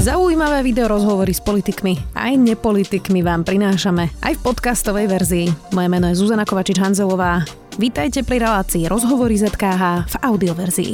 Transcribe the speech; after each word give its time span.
Zaujímavé 0.00 0.64
video 0.64 0.88
rozhovory 0.88 1.36
s 1.36 1.44
politikmi 1.44 2.16
aj 2.16 2.32
nepolitikmi 2.40 3.20
vám 3.20 3.44
prinášame 3.44 4.08
aj 4.24 4.32
v 4.32 4.40
podcastovej 4.48 5.04
verzii. 5.12 5.46
Moje 5.76 5.88
meno 5.92 6.08
je 6.08 6.16
Zuzana 6.16 6.48
Kovačič-Hanzelová. 6.48 7.44
Vítajte 7.76 8.24
pri 8.24 8.40
relácii 8.40 8.88
Rozhovory 8.88 9.36
ZKH 9.36 10.08
v 10.08 10.14
audioverzii. 10.24 10.92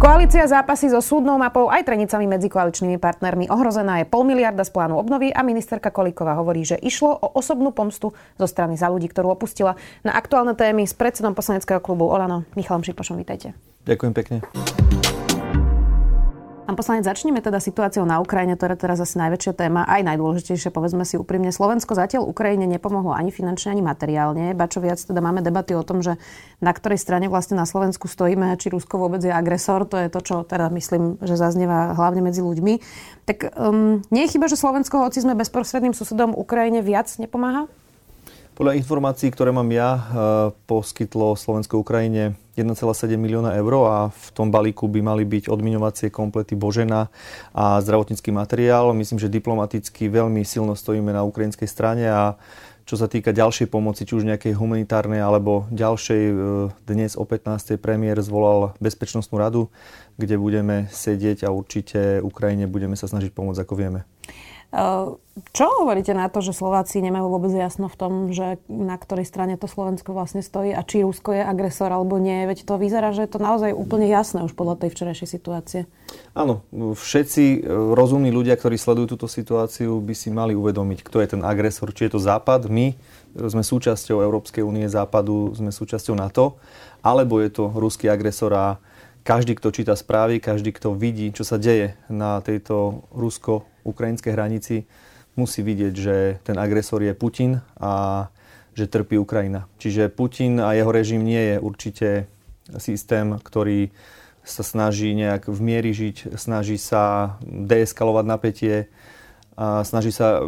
Koalícia 0.00 0.48
zápasy 0.48 0.88
so 0.88 1.04
súdnou 1.04 1.36
mapou 1.36 1.68
aj 1.68 1.84
trenicami 1.84 2.24
medzi 2.24 2.48
koaličnými 2.48 2.96
partnermi. 2.96 3.52
Ohrozená 3.52 4.00
je 4.00 4.08
pol 4.08 4.24
miliarda 4.24 4.64
z 4.64 4.72
plánu 4.72 4.96
obnovy 4.96 5.28
a 5.28 5.44
ministerka 5.44 5.92
Kolíková 5.92 6.40
hovorí, 6.40 6.64
že 6.64 6.80
išlo 6.80 7.20
o 7.20 7.36
osobnú 7.36 7.76
pomstu 7.76 8.16
zo 8.16 8.46
strany 8.48 8.80
za 8.80 8.88
ľudí, 8.88 9.12
ktorú 9.12 9.36
opustila. 9.36 9.76
Na 10.08 10.16
aktuálne 10.16 10.56
témy 10.56 10.88
s 10.88 10.96
predsedom 10.96 11.36
poslaneckého 11.36 11.84
klubu 11.84 12.08
Olano 12.08 12.48
Michalom 12.56 12.80
Šipošom. 12.80 13.20
Vítajte. 13.20 13.52
Ďakujem 13.84 14.12
pekne. 14.16 14.36
Pán 16.68 16.76
poslanec, 16.76 17.08
začneme 17.08 17.40
teda 17.40 17.64
situáciou 17.64 18.04
na 18.04 18.20
Ukrajine, 18.20 18.52
to 18.52 18.68
je 18.68 18.76
teraz 18.76 19.00
asi 19.00 19.16
najväčšia 19.16 19.56
téma, 19.56 19.88
aj 19.88 20.04
najdôležitejšie, 20.04 20.68
povedzme 20.68 21.00
si 21.08 21.16
úprimne. 21.16 21.48
Slovensko 21.48 21.96
zatiaľ 21.96 22.28
Ukrajine 22.28 22.68
nepomohlo 22.68 23.16
ani 23.16 23.32
finančne, 23.32 23.72
ani 23.72 23.80
materiálne. 23.80 24.52
Ba 24.52 24.68
čo 24.68 24.84
viac, 24.84 25.00
teda 25.00 25.16
máme 25.24 25.40
debaty 25.40 25.72
o 25.72 25.80
tom, 25.80 26.04
že 26.04 26.20
na 26.60 26.76
ktorej 26.76 27.00
strane 27.00 27.32
vlastne 27.32 27.56
na 27.56 27.64
Slovensku 27.64 28.04
stojíme, 28.04 28.52
či 28.60 28.68
Rusko 28.68 29.00
vôbec 29.00 29.24
je 29.24 29.32
agresor. 29.32 29.88
To 29.88 29.96
je 29.96 30.12
to, 30.12 30.20
čo 30.20 30.36
teda 30.44 30.68
myslím, 30.76 31.16
že 31.24 31.40
zaznieva 31.40 31.96
hlavne 31.96 32.20
medzi 32.20 32.44
ľuďmi. 32.44 32.84
Tak 33.24 33.56
um, 33.56 34.04
nie 34.12 34.28
je 34.28 34.36
chyba, 34.36 34.52
že 34.52 34.60
Slovensko, 34.60 35.00
hoci 35.00 35.24
sme 35.24 35.40
bezprostredným 35.40 35.96
susedom 35.96 36.36
Ukrajine, 36.36 36.84
viac 36.84 37.08
nepomáha? 37.16 37.64
Podľa 38.58 38.74
informácií, 38.74 39.30
ktoré 39.30 39.54
mám 39.54 39.70
ja, 39.70 39.90
eh, 39.94 40.02
poskytlo 40.66 41.38
Slovensko 41.38 41.78
Ukrajine 41.78 42.34
1,7 42.58 43.14
milióna 43.14 43.54
eur 43.54 43.86
a 43.86 44.10
v 44.10 44.28
tom 44.34 44.50
balíku 44.50 44.90
by 44.90 44.98
mali 44.98 45.22
byť 45.22 45.46
odmiňovacie 45.46 46.10
komplety 46.10 46.58
Božena 46.58 47.06
a 47.54 47.78
zdravotnícky 47.78 48.34
materiál. 48.34 48.90
Myslím, 48.98 49.22
že 49.22 49.30
diplomaticky 49.30 50.10
veľmi 50.10 50.42
silno 50.42 50.74
stojíme 50.74 51.14
na 51.14 51.22
ukrajinskej 51.22 51.70
strane 51.70 52.10
a 52.10 52.34
čo 52.82 52.98
sa 52.98 53.06
týka 53.06 53.30
ďalšej 53.30 53.70
pomoci, 53.70 54.02
či 54.02 54.18
už 54.18 54.26
nejakej 54.26 54.58
humanitárnej 54.58 55.22
alebo 55.22 55.70
ďalšej, 55.70 56.22
eh, 56.26 56.34
dnes 56.82 57.14
o 57.14 57.22
15. 57.22 57.78
premiér 57.78 58.18
zvolal 58.26 58.74
Bezpečnostnú 58.82 59.38
radu, 59.38 59.70
kde 60.18 60.34
budeme 60.34 60.90
sedieť 60.90 61.46
a 61.46 61.54
určite 61.54 62.18
Ukrajine 62.26 62.66
budeme 62.66 62.98
sa 62.98 63.06
snažiť 63.06 63.30
pomôcť, 63.30 63.62
ako 63.62 63.74
vieme. 63.78 64.02
Ehm, 64.68 65.16
čo 65.56 65.64
hovoríte 65.80 66.12
na 66.12 66.28
to, 66.28 66.44
že 66.44 66.52
Slováci 66.52 67.00
nemajú 67.00 67.30
vôbec 67.32 67.48
jasno 67.56 67.88
v 67.88 67.96
tom, 67.96 68.12
že 68.36 68.60
na 68.68 69.00
ktorej 69.00 69.24
strane 69.24 69.56
to 69.56 69.64
Slovensko 69.64 70.12
vlastne 70.12 70.44
stojí 70.44 70.76
a 70.76 70.84
či 70.84 71.00
Rusko 71.00 71.32
je 71.32 71.40
agresor 71.40 71.88
alebo 71.88 72.20
nie? 72.20 72.44
Veď 72.44 72.68
to 72.68 72.76
vyzerá, 72.76 73.16
že 73.16 73.24
je 73.24 73.32
to 73.32 73.40
naozaj 73.40 73.72
úplne 73.72 74.04
jasné 74.10 74.44
už 74.44 74.52
podľa 74.52 74.84
tej 74.84 74.92
včerajšej 74.92 75.28
situácie. 75.30 75.80
Áno, 76.36 76.66
všetci 76.74 77.44
e, 77.44 77.58
rozumní 77.96 78.28
ľudia, 78.28 78.60
ktorí 78.60 78.76
sledujú 78.76 79.16
túto 79.16 79.24
situáciu, 79.30 80.04
by 80.04 80.12
si 80.12 80.28
mali 80.28 80.52
uvedomiť, 80.52 81.00
kto 81.00 81.24
je 81.24 81.28
ten 81.38 81.42
agresor. 81.46 81.94
Či 81.94 82.10
je 82.10 82.12
to 82.18 82.20
Západ, 82.20 82.68
my 82.68 82.92
sme 83.38 83.62
súčasťou 83.64 84.20
Európskej 84.20 84.60
únie, 84.60 84.84
Západu, 84.90 85.54
sme 85.56 85.72
súčasťou 85.72 86.12
NATO, 86.12 86.60
alebo 87.00 87.40
je 87.40 87.48
to 87.48 87.72
ruský 87.72 88.12
agresor 88.12 88.52
a 88.52 88.66
každý, 89.24 89.56
kto 89.60 89.68
číta 89.72 89.94
správy, 89.96 90.40
každý, 90.40 90.72
kto 90.72 90.96
vidí, 90.96 91.28
čo 91.36 91.44
sa 91.44 91.60
deje 91.60 91.94
na 92.08 92.40
tejto 92.40 93.04
rusko 93.12 93.68
ukrajinskej 93.88 94.32
hranici, 94.36 94.84
musí 95.38 95.64
vidieť, 95.64 95.94
že 95.94 96.16
ten 96.44 96.58
agresor 96.58 97.00
je 97.00 97.14
Putin 97.14 97.62
a 97.78 98.26
že 98.76 98.86
trpí 98.90 99.18
Ukrajina. 99.18 99.66
Čiže 99.82 100.12
Putin 100.12 100.62
a 100.62 100.74
jeho 100.74 100.90
režim 100.94 101.24
nie 101.24 101.54
je 101.54 101.56
určite 101.58 102.08
systém, 102.76 103.34
ktorý 103.40 103.90
sa 104.44 104.64
snaží 104.64 105.12
nejak 105.12 105.48
v 105.48 105.60
miery 105.60 105.92
žiť, 105.92 106.36
snaží 106.36 106.80
sa 106.80 107.36
deeskalovať 107.44 108.24
napätie, 108.24 108.76
a 109.58 109.82
snaží 109.82 110.14
sa 110.14 110.38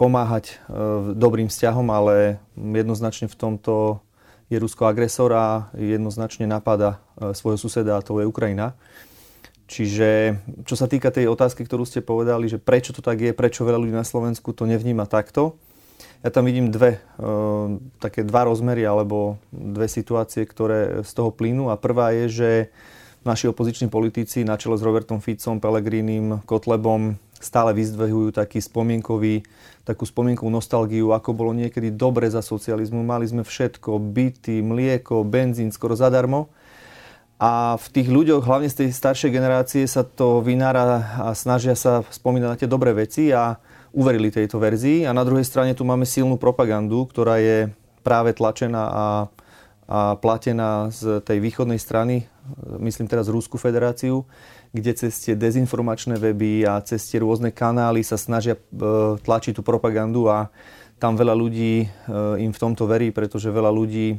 pomáhať 0.00 0.56
e, 0.56 1.12
dobrým 1.12 1.52
vzťahom, 1.52 1.92
ale 1.92 2.40
jednoznačne 2.56 3.28
v 3.28 3.36
tomto 3.36 4.00
je 4.48 4.56
Rusko 4.56 4.88
agresor 4.88 5.30
a 5.36 5.46
jednoznačne 5.76 6.48
napada 6.48 6.96
e, 7.20 7.36
svojho 7.36 7.60
suseda 7.60 8.00
a 8.00 8.04
to 8.04 8.16
je 8.18 8.24
Ukrajina. 8.24 8.72
Čiže 9.68 10.40
čo 10.64 10.74
sa 10.80 10.88
týka 10.88 11.12
tej 11.12 11.28
otázky, 11.28 11.62
ktorú 11.68 11.84
ste 11.84 12.00
povedali, 12.00 12.48
že 12.48 12.56
prečo 12.56 12.96
to 12.96 13.04
tak 13.04 13.20
je, 13.20 13.36
prečo 13.36 13.68
veľa 13.68 13.76
ľudí 13.76 13.92
na 13.92 14.02
Slovensku 14.02 14.56
to 14.56 14.64
nevníma 14.64 15.04
takto, 15.04 15.60
ja 16.18 16.34
tam 16.34 16.50
vidím 16.50 16.74
dve, 16.74 16.98
e, 16.98 17.00
také 18.02 18.26
dva 18.26 18.48
rozmery 18.48 18.82
alebo 18.82 19.38
dve 19.54 19.86
situácie, 19.86 20.42
ktoré 20.42 21.06
z 21.06 21.12
toho 21.14 21.30
plynú. 21.30 21.70
A 21.70 21.78
prvá 21.78 22.10
je, 22.10 22.26
že 22.26 22.50
naši 23.22 23.46
opoziční 23.46 23.86
politici 23.86 24.42
na 24.42 24.58
čele 24.58 24.74
s 24.74 24.82
Robertom 24.82 25.22
Ficom, 25.22 25.62
Pelegrínim, 25.62 26.42
Kotlebom 26.42 27.14
stále 27.38 27.70
vyzdvehujú 27.70 28.34
taký 28.34 28.58
spomienkový, 28.58 29.46
takú 29.86 30.02
spomienkovú 30.02 30.50
nostalgiu, 30.50 31.14
ako 31.14 31.30
bolo 31.30 31.54
niekedy 31.54 31.94
dobre 31.94 32.26
za 32.26 32.42
socializmu. 32.42 32.98
Mali 33.06 33.30
sme 33.30 33.46
všetko, 33.46 34.02
byty, 34.02 34.58
mlieko, 34.58 35.22
benzín 35.22 35.70
skoro 35.70 35.94
zadarmo. 35.94 36.50
A 37.38 37.78
v 37.78 37.86
tých 37.94 38.10
ľuďoch, 38.10 38.42
hlavne 38.42 38.66
z 38.66 38.82
tej 38.82 38.88
staršej 38.90 39.30
generácie, 39.30 39.86
sa 39.86 40.02
to 40.02 40.42
vynára 40.42 41.22
a 41.22 41.30
snažia 41.38 41.78
sa 41.78 42.02
spomínať 42.02 42.48
na 42.50 42.58
tie 42.58 42.66
dobré 42.66 42.90
veci 42.90 43.30
a 43.30 43.62
uverili 43.94 44.34
tejto 44.34 44.58
verzii. 44.58 45.06
A 45.06 45.14
na 45.14 45.22
druhej 45.22 45.46
strane 45.46 45.70
tu 45.78 45.86
máme 45.86 46.02
silnú 46.02 46.34
propagandu, 46.34 47.06
ktorá 47.06 47.38
je 47.38 47.70
práve 48.02 48.34
tlačená 48.34 48.82
a, 48.82 49.06
a 49.86 50.18
platená 50.18 50.90
z 50.90 51.22
tej 51.22 51.38
východnej 51.38 51.78
strany, 51.78 52.26
myslím 52.82 53.06
teraz 53.06 53.30
Rúsku 53.30 53.54
federáciu, 53.54 54.26
kde 54.72 54.92
cez 54.98 55.14
tie 55.22 55.34
dezinformačné 55.38 56.18
weby 56.18 56.66
a 56.66 56.82
cez 56.82 57.06
tie 57.08 57.22
rôzne 57.22 57.54
kanály 57.54 58.04
sa 58.04 58.20
snažia 58.20 58.56
e, 58.56 58.60
tlačiť 59.20 59.56
tú 59.56 59.62
propagandu 59.64 60.28
a 60.28 60.52
tam 60.98 61.16
veľa 61.16 61.32
ľudí 61.36 61.84
e, 61.84 61.86
im 62.42 62.52
v 62.52 62.60
tomto 62.60 62.84
verí, 62.84 63.12
pretože 63.12 63.52
veľa 63.52 63.72
ľudí 63.72 64.18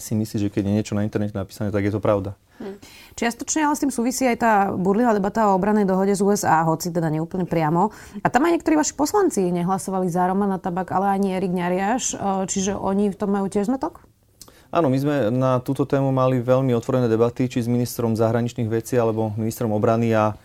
si 0.00 0.16
myslí, 0.16 0.36
že 0.36 0.52
keď 0.52 0.62
je 0.66 0.76
niečo 0.80 0.94
na 0.96 1.04
internete 1.04 1.36
napísané, 1.36 1.70
tak 1.70 1.84
je 1.84 1.92
to 1.92 2.00
pravda. 2.00 2.34
Hm. 2.60 2.76
Čiastočne 3.16 3.64
ale 3.64 3.76
s 3.76 3.82
tým 3.84 3.92
súvisí 3.92 4.28
aj 4.28 4.36
tá 4.36 4.52
burlivá 4.72 5.16
debata 5.16 5.48
o 5.48 5.56
obranej 5.56 5.88
dohode 5.88 6.12
z 6.12 6.20
USA, 6.20 6.60
hoci 6.68 6.92
teda 6.92 7.08
neúplne 7.08 7.48
priamo. 7.48 7.88
A 8.20 8.28
tam 8.28 8.44
aj 8.44 8.60
niektorí 8.60 8.76
vaši 8.76 8.92
poslanci 8.92 9.48
nehlasovali 9.48 10.12
za 10.12 10.28
Romana 10.28 10.60
Tabak, 10.60 10.92
ale 10.92 11.16
ani 11.16 11.36
Erik 11.36 11.52
Ňariáš, 11.56 12.02
e, 12.12 12.44
čiže 12.48 12.76
oni 12.76 13.08
v 13.08 13.16
tom 13.16 13.32
majú 13.32 13.48
tiež 13.48 13.72
zmetok? 13.72 14.04
Áno, 14.70 14.86
my 14.86 14.98
sme 15.02 15.14
na 15.34 15.58
túto 15.58 15.82
tému 15.82 16.14
mali 16.14 16.38
veľmi 16.38 16.70
otvorené 16.78 17.10
debaty, 17.10 17.50
či 17.50 17.64
s 17.64 17.66
ministrom 17.66 18.14
zahraničných 18.14 18.70
vecí 18.70 18.94
alebo 18.94 19.34
ministrom 19.34 19.74
obrany 19.74 20.14
a 20.14 20.38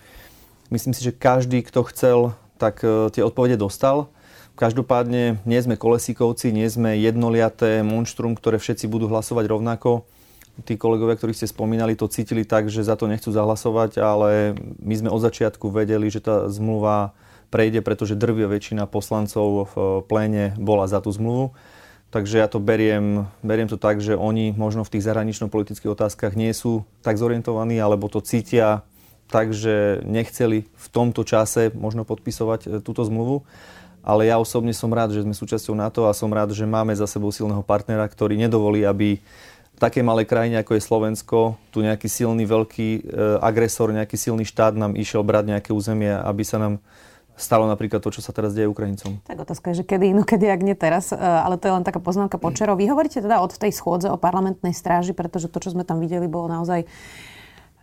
myslím 0.73 0.97
si, 0.97 1.05
že 1.05 1.13
každý, 1.13 1.61
kto 1.61 1.85
chcel, 1.91 2.17
tak 2.57 2.81
e, 2.81 3.11
tie 3.13 3.21
odpovede 3.21 3.59
dostal. 3.59 4.09
Každopádne 4.55 5.43
nie 5.43 5.59
sme 5.59 5.75
kolesíkovci, 5.75 6.55
nie 6.55 6.63
sme 6.71 6.95
jednoliaté 6.95 7.83
monštrum, 7.83 8.39
ktoré 8.39 8.55
všetci 8.55 8.88
budú 8.88 9.11
hlasovať 9.11 9.51
rovnako. 9.51 10.07
Tí 10.63 10.79
kolegovia, 10.79 11.19
ktorí 11.19 11.35
ste 11.35 11.51
spomínali, 11.51 11.99
to 11.99 12.07
cítili 12.07 12.47
tak, 12.47 12.71
že 12.71 12.88
za 12.88 12.95
to 12.95 13.11
nechcú 13.11 13.35
zahlasovať, 13.35 13.99
ale 13.99 14.55
my 14.79 14.95
sme 14.95 15.09
od 15.11 15.19
začiatku 15.19 15.67
vedeli, 15.67 16.07
že 16.07 16.23
tá 16.23 16.47
zmluva 16.47 17.11
prejde, 17.51 17.83
pretože 17.83 18.15
drvia 18.15 18.47
väčšina 18.47 18.88
poslancov 18.88 19.75
v 19.75 19.75
pléne 20.07 20.55
bola 20.55 20.88
za 20.88 21.03
tú 21.03 21.11
zmluvu. 21.11 21.51
Takže 22.15 22.39
ja 22.39 22.47
to 22.47 22.63
beriem, 22.63 23.27
beriem 23.44 23.67
to 23.67 23.75
tak, 23.75 23.99
že 23.99 24.15
oni 24.15 24.55
možno 24.55 24.88
v 24.88 24.95
tých 24.95 25.03
zahranično-politických 25.03 25.91
otázkach 25.91 26.39
nie 26.39 26.55
sú 26.55 26.88
tak 27.03 27.19
zorientovaní, 27.19 27.75
alebo 27.75 28.07
to 28.07 28.23
cítia 28.23 28.88
tak, 29.27 29.51
že 29.51 29.99
nechceli 30.07 30.63
v 30.63 30.88
tomto 30.95 31.27
čase 31.27 31.75
možno 31.75 32.07
podpisovať 32.07 32.59
e, 32.63 32.67
túto 32.79 33.03
zmluvu 33.03 33.44
ale 34.05 34.29
ja 34.29 34.38
osobne 34.38 34.69
som 34.69 34.93
rád, 34.93 35.17
že 35.17 35.25
sme 35.25 35.33
súčasťou 35.33 35.73
NATO 35.73 36.05
a 36.05 36.13
som 36.13 36.29
rád, 36.29 36.53
že 36.53 36.69
máme 36.69 36.93
za 36.93 37.09
sebou 37.09 37.33
silného 37.33 37.66
partnera, 37.66 38.05
ktorý 38.05 38.38
nedovolí, 38.38 38.85
aby 38.85 39.17
v 39.75 39.79
takej 39.81 40.05
malej 40.05 40.29
krajine, 40.29 40.61
ako 40.61 40.77
je 40.77 40.85
Slovensko, 40.85 41.39
tu 41.73 41.81
nejaký 41.81 42.05
silný, 42.07 42.45
veľký 42.47 42.89
e, 42.95 42.99
agresor, 43.44 43.91
nejaký 43.91 44.15
silný 44.15 44.45
štát 44.47 44.77
nám 44.77 44.95
išiel 44.95 45.25
brať 45.25 45.57
nejaké 45.57 45.75
územie, 45.75 46.13
aby 46.13 46.45
sa 46.47 46.62
nám 46.62 46.80
stalo 47.35 47.68
napríklad 47.68 48.00
to, 48.00 48.15
čo 48.15 48.24
sa 48.24 48.31
teraz 48.31 48.56
deje 48.56 48.71
Ukrajincom. 48.71 49.19
Tak 49.27 49.44
otázka 49.44 49.75
je, 49.75 49.83
že 49.83 49.88
kedy 49.89 50.15
inokedy, 50.15 50.47
ak 50.47 50.62
nie 50.63 50.77
teraz, 50.80 51.12
e, 51.12 51.19
ale 51.19 51.59
to 51.59 51.68
je 51.68 51.75
len 51.75 51.83
taká 51.83 52.00
poznámka 52.00 52.39
počerov. 52.39 52.80
Vy 52.80 52.88
hovoríte 52.88 53.19
teda 53.19 53.44
od 53.44 53.51
tej 53.51 53.75
schôdze 53.75 54.07
o 54.07 54.15
parlamentnej 54.15 54.71
stráži, 54.71 55.12
pretože 55.12 55.51
to, 55.51 55.59
čo 55.59 55.75
sme 55.75 55.83
tam 55.83 56.00
videli, 56.00 56.31
bolo 56.31 56.47
naozaj 56.47 56.88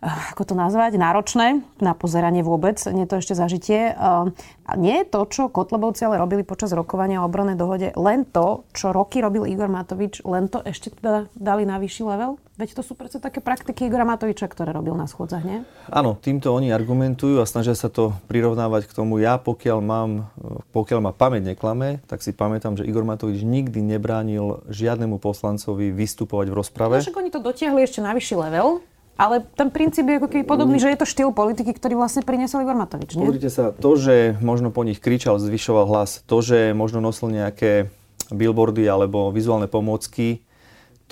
ako 0.03 0.43
to 0.51 0.53
nazvať, 0.53 0.99
náročné 0.99 1.63
na 1.79 1.95
pozeranie 1.95 2.43
vôbec, 2.43 2.75
nie 2.91 3.07
to 3.07 3.23
ešte 3.23 3.39
zažitie. 3.39 3.95
A 4.63 4.71
nie 4.75 5.03
je 5.03 5.05
to, 5.07 5.23
čo 5.27 5.47
Kotlebovci 5.47 6.03
ale 6.03 6.19
robili 6.19 6.43
počas 6.43 6.75
rokovania 6.75 7.23
o 7.23 7.27
obronej 7.27 7.55
dohode, 7.55 7.95
len 7.95 8.27
to, 8.27 8.67
čo 8.75 8.91
roky 8.91 9.23
robil 9.23 9.47
Igor 9.47 9.71
Matovič, 9.71 10.23
len 10.27 10.51
to 10.51 10.59
ešte 10.63 10.91
teda 10.91 11.31
dali 11.35 11.63
na 11.63 11.79
vyšší 11.79 12.03
level? 12.03 12.39
Veď 12.53 12.77
to 12.77 12.85
sú 12.85 12.93
predsa 12.93 13.17
také 13.17 13.41
praktiky 13.41 13.89
Igora 13.89 14.05
Matoviča, 14.05 14.45
ktoré 14.45 14.77
robil 14.77 14.93
na 14.93 15.09
schôdzach, 15.09 15.41
nie? 15.41 15.65
Áno, 15.89 16.13
týmto 16.21 16.53
oni 16.53 16.69
argumentujú 16.69 17.41
a 17.41 17.49
snažia 17.49 17.73
sa 17.73 17.89
to 17.89 18.13
prirovnávať 18.29 18.85
k 18.85 18.93
tomu. 18.93 19.17
Ja, 19.17 19.41
pokiaľ 19.41 19.79
mám, 19.81 20.29
pokiaľ 20.69 20.99
ma 21.01 21.11
pamäť 21.17 21.49
neklame, 21.49 22.05
tak 22.05 22.21
si 22.21 22.29
pamätám, 22.29 22.77
že 22.77 22.85
Igor 22.85 23.09
Matovič 23.09 23.41
nikdy 23.41 23.81
nebránil 23.81 24.61
žiadnemu 24.69 25.17
poslancovi 25.17 25.89
vystupovať 25.97 26.53
v 26.53 26.55
rozprave. 26.55 26.95
No, 27.01 27.05
však 27.09 27.21
oni 27.25 27.33
to 27.33 27.41
dotiahli 27.41 27.81
ešte 27.89 28.05
na 28.05 28.13
vyšší 28.13 28.37
level 28.37 28.85
Ale 29.13 29.45
ten 29.53 29.69
princíp 29.69 30.09
je 30.09 30.17
ako 30.17 30.29
keby 30.29 30.43
podobný, 30.43 30.81
že 30.81 30.89
je 30.89 30.99
to 30.99 31.05
štýl 31.05 31.29
politiky, 31.29 31.69
ktorý 31.69 32.01
vlastne 32.01 32.25
priniesol 32.25 32.65
Igor 32.65 32.73
Matovič, 32.73 33.13
nie? 33.13 33.29
Pozrite 33.29 33.53
sa, 33.53 33.69
to, 33.69 33.93
že 33.93 34.41
možno 34.41 34.73
po 34.73 34.81
nich 34.81 34.97
kričal, 34.97 35.37
zvyšoval 35.37 35.85
hlas, 35.85 36.25
to, 36.25 36.41
že 36.41 36.73
možno 36.73 36.97
nosil 36.97 37.29
nejaké 37.29 37.93
billboardy 38.33 38.89
alebo 38.89 39.29
vizuálne 39.29 39.69
pomôcky, 39.69 40.41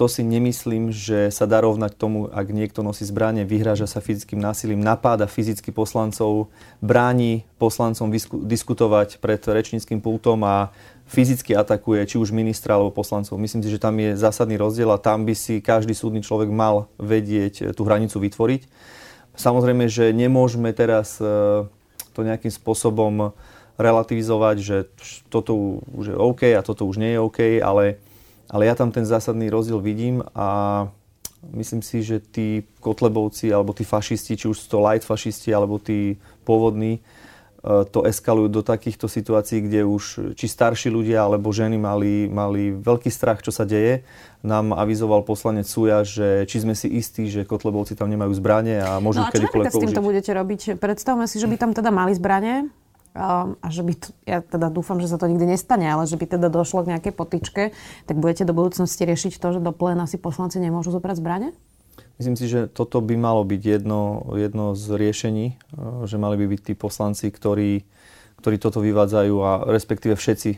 to 0.01 0.09
si 0.09 0.25
nemyslím, 0.25 0.89
že 0.89 1.29
sa 1.29 1.45
dá 1.45 1.61
rovnať 1.61 1.93
tomu, 1.93 2.25
ak 2.31 2.49
niekto 2.49 2.81
nosí 2.81 3.05
zbranie, 3.05 3.45
vyhráža 3.45 3.85
sa 3.85 4.01
fyzickým 4.01 4.41
násilím, 4.41 4.81
napáda 4.81 5.29
fyzicky 5.29 5.69
poslancov, 5.69 6.49
bráni 6.81 7.45
poslancom 7.61 8.09
diskutovať 8.49 9.21
pred 9.21 9.37
rečníckým 9.37 10.01
pultom 10.01 10.41
a 10.41 10.73
fyzicky 11.11 11.51
atakuje 11.59 12.07
či 12.07 12.15
už 12.15 12.31
ministra 12.31 12.79
alebo 12.79 12.95
poslancov. 12.95 13.35
Myslím 13.35 13.59
si, 13.59 13.69
že 13.69 13.83
tam 13.83 13.99
je 13.99 14.15
zásadný 14.15 14.55
rozdiel 14.55 14.87
a 14.95 15.01
tam 15.01 15.27
by 15.27 15.35
si 15.35 15.59
každý 15.59 15.91
súdny 15.91 16.23
človek 16.23 16.47
mal 16.47 16.87
vedieť 16.95 17.53
eh, 17.59 17.65
tú 17.75 17.83
hranicu 17.83 18.23
vytvoriť. 18.23 18.63
Samozrejme, 19.35 19.91
že 19.91 20.15
nemôžeme 20.15 20.71
teraz 20.71 21.19
eh, 21.19 21.67
to 22.15 22.23
nejakým 22.23 22.51
spôsobom 22.51 23.35
relativizovať, 23.75 24.55
že 24.61 24.77
toto 25.27 25.83
už 25.91 26.15
je 26.15 26.15
OK 26.15 26.41
a 26.55 26.63
toto 26.63 26.87
už 26.87 27.01
nie 27.01 27.17
je 27.17 27.23
OK, 27.23 27.39
ale, 27.59 27.99
ale 28.47 28.63
ja 28.67 28.75
tam 28.77 28.93
ten 28.93 29.07
zásadný 29.07 29.49
rozdiel 29.49 29.81
vidím 29.81 30.21
a 30.35 30.85
myslím 31.55 31.81
si, 31.81 32.05
že 32.05 32.21
tí 32.21 32.61
kotlebovci 32.83 33.49
alebo 33.49 33.73
tí 33.73 33.81
fašisti, 33.81 34.37
či 34.37 34.45
už 34.45 34.57
sú 34.59 34.67
to 34.69 34.83
light 34.83 35.01
fašisti 35.01 35.49
alebo 35.49 35.81
tí 35.81 36.19
pôvodní, 36.45 37.01
to 37.61 37.99
eskalujú 38.09 38.49
do 38.49 38.61
takýchto 38.65 39.05
situácií, 39.05 39.61
kde 39.61 39.85
už 39.85 40.33
či 40.33 40.45
starší 40.49 40.89
ľudia 40.89 41.29
alebo 41.29 41.53
ženy 41.53 41.77
mali, 41.77 42.25
mali 42.25 42.73
veľký 42.73 43.13
strach, 43.13 43.45
čo 43.45 43.53
sa 43.53 43.69
deje. 43.69 44.01
Nám 44.41 44.73
avizoval 44.73 45.21
poslanec 45.21 45.69
Suja, 45.69 46.01
že 46.01 46.49
či 46.49 46.65
sme 46.65 46.73
si 46.73 46.89
istí, 46.89 47.29
že 47.29 47.45
Kotlebovci 47.45 47.93
tam 47.93 48.09
nemajú 48.09 48.33
zbranie 48.33 48.81
a 48.81 48.97
môžu 48.97 49.21
no 49.21 49.29
a 49.29 49.33
kedykoľvek 49.33 49.69
použiť. 49.69 49.77
s 49.77 49.85
týmto 49.93 50.01
budete 50.01 50.31
robiť? 50.33 50.61
Predstavme 50.81 51.29
si, 51.29 51.37
že 51.37 51.45
by 51.45 51.55
tam 51.61 51.71
teda 51.77 51.93
mali 51.93 52.17
zbranie 52.17 52.73
a 53.13 53.67
že 53.67 53.83
by, 53.83 53.93
to, 53.93 54.07
ja 54.23 54.39
teda 54.39 54.71
dúfam, 54.71 54.97
že 55.03 55.11
sa 55.11 55.19
to 55.19 55.27
nikdy 55.27 55.43
nestane, 55.43 55.83
ale 55.83 56.07
že 56.07 56.15
by 56.15 56.25
teda 56.31 56.47
došlo 56.47 56.87
k 56.87 56.95
nejakej 56.95 57.13
potičke, 57.13 57.63
tak 58.07 58.15
budete 58.15 58.47
do 58.47 58.55
budúcnosti 58.55 59.03
riešiť 59.03 59.35
to, 59.35 59.47
že 59.53 59.59
do 59.59 59.75
pléna 59.75 60.07
si 60.07 60.15
poslanci 60.15 60.63
nemôžu 60.63 60.95
zobrať 60.95 61.19
zbranie? 61.19 61.51
Myslím 62.21 62.37
si, 62.37 62.53
že 62.53 62.69
toto 62.69 63.01
by 63.01 63.17
malo 63.17 63.41
byť 63.41 63.81
jedno, 63.81 64.29
jedno 64.37 64.77
z 64.77 64.93
riešení, 64.93 65.57
e, 65.57 66.05
že 66.05 66.21
mali 66.21 66.37
by 66.37 66.53
byť 66.53 66.61
tí 66.69 66.73
poslanci, 66.77 67.33
ktorí, 67.33 67.81
ktorí 68.37 68.61
toto 68.61 68.77
vyvádzajú 68.77 69.35
a 69.41 69.65
respektíve 69.65 70.13
všetci 70.13 70.49
e, 70.53 70.57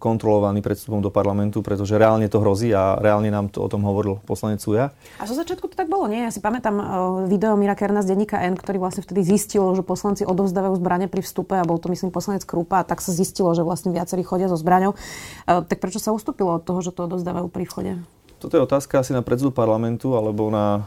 kontrolovaní 0.00 0.64
pred 0.64 0.80
vstupom 0.80 1.04
do 1.04 1.12
parlamentu, 1.12 1.60
pretože 1.60 2.00
reálne 2.00 2.24
to 2.32 2.40
hrozí 2.40 2.72
a 2.72 2.96
reálne 2.96 3.28
nám 3.28 3.52
to 3.52 3.60
o 3.60 3.68
tom 3.68 3.84
hovoril 3.84 4.24
poslanec 4.24 4.64
Suja. 4.64 4.96
A 5.20 5.28
zo 5.28 5.36
začiatku 5.36 5.68
to 5.68 5.76
tak 5.76 5.92
bolo, 5.92 6.08
nie? 6.08 6.24
Ja 6.24 6.32
si 6.32 6.40
pamätám 6.40 6.80
e, 6.80 6.84
video 7.28 7.52
Mira 7.52 7.76
Kerna 7.76 8.00
z 8.00 8.16
denníka 8.16 8.40
N, 8.40 8.56
ktorý 8.56 8.80
vlastne 8.80 9.04
vtedy 9.04 9.28
zistil, 9.28 9.60
že 9.76 9.84
poslanci 9.84 10.24
odovzdávajú 10.24 10.72
zbranie 10.80 11.12
pri 11.12 11.20
vstupe 11.20 11.52
a 11.52 11.68
bol 11.68 11.76
to 11.76 11.92
myslím 11.92 12.16
poslanec 12.16 12.48
Krupa 12.48 12.80
a 12.80 12.88
tak 12.88 13.04
sa 13.04 13.12
zistilo, 13.12 13.52
že 13.52 13.60
vlastne 13.60 13.92
viacerí 13.92 14.24
chodia 14.24 14.48
so 14.48 14.56
zbraňou. 14.56 14.96
Tak 15.44 15.84
prečo 15.84 16.00
sa 16.00 16.16
ustúpilo 16.16 16.56
od 16.56 16.64
toho, 16.64 16.80
že 16.80 16.96
to 16.96 17.04
odovzdávajú 17.04 17.52
pri 17.52 17.68
vchode? 17.68 17.92
Toto 18.44 18.60
je 18.60 18.66
otázka 18.68 19.00
asi 19.00 19.16
na 19.16 19.24
predsedu 19.24 19.56
parlamentu 19.56 20.20
alebo 20.20 20.52
na 20.52 20.84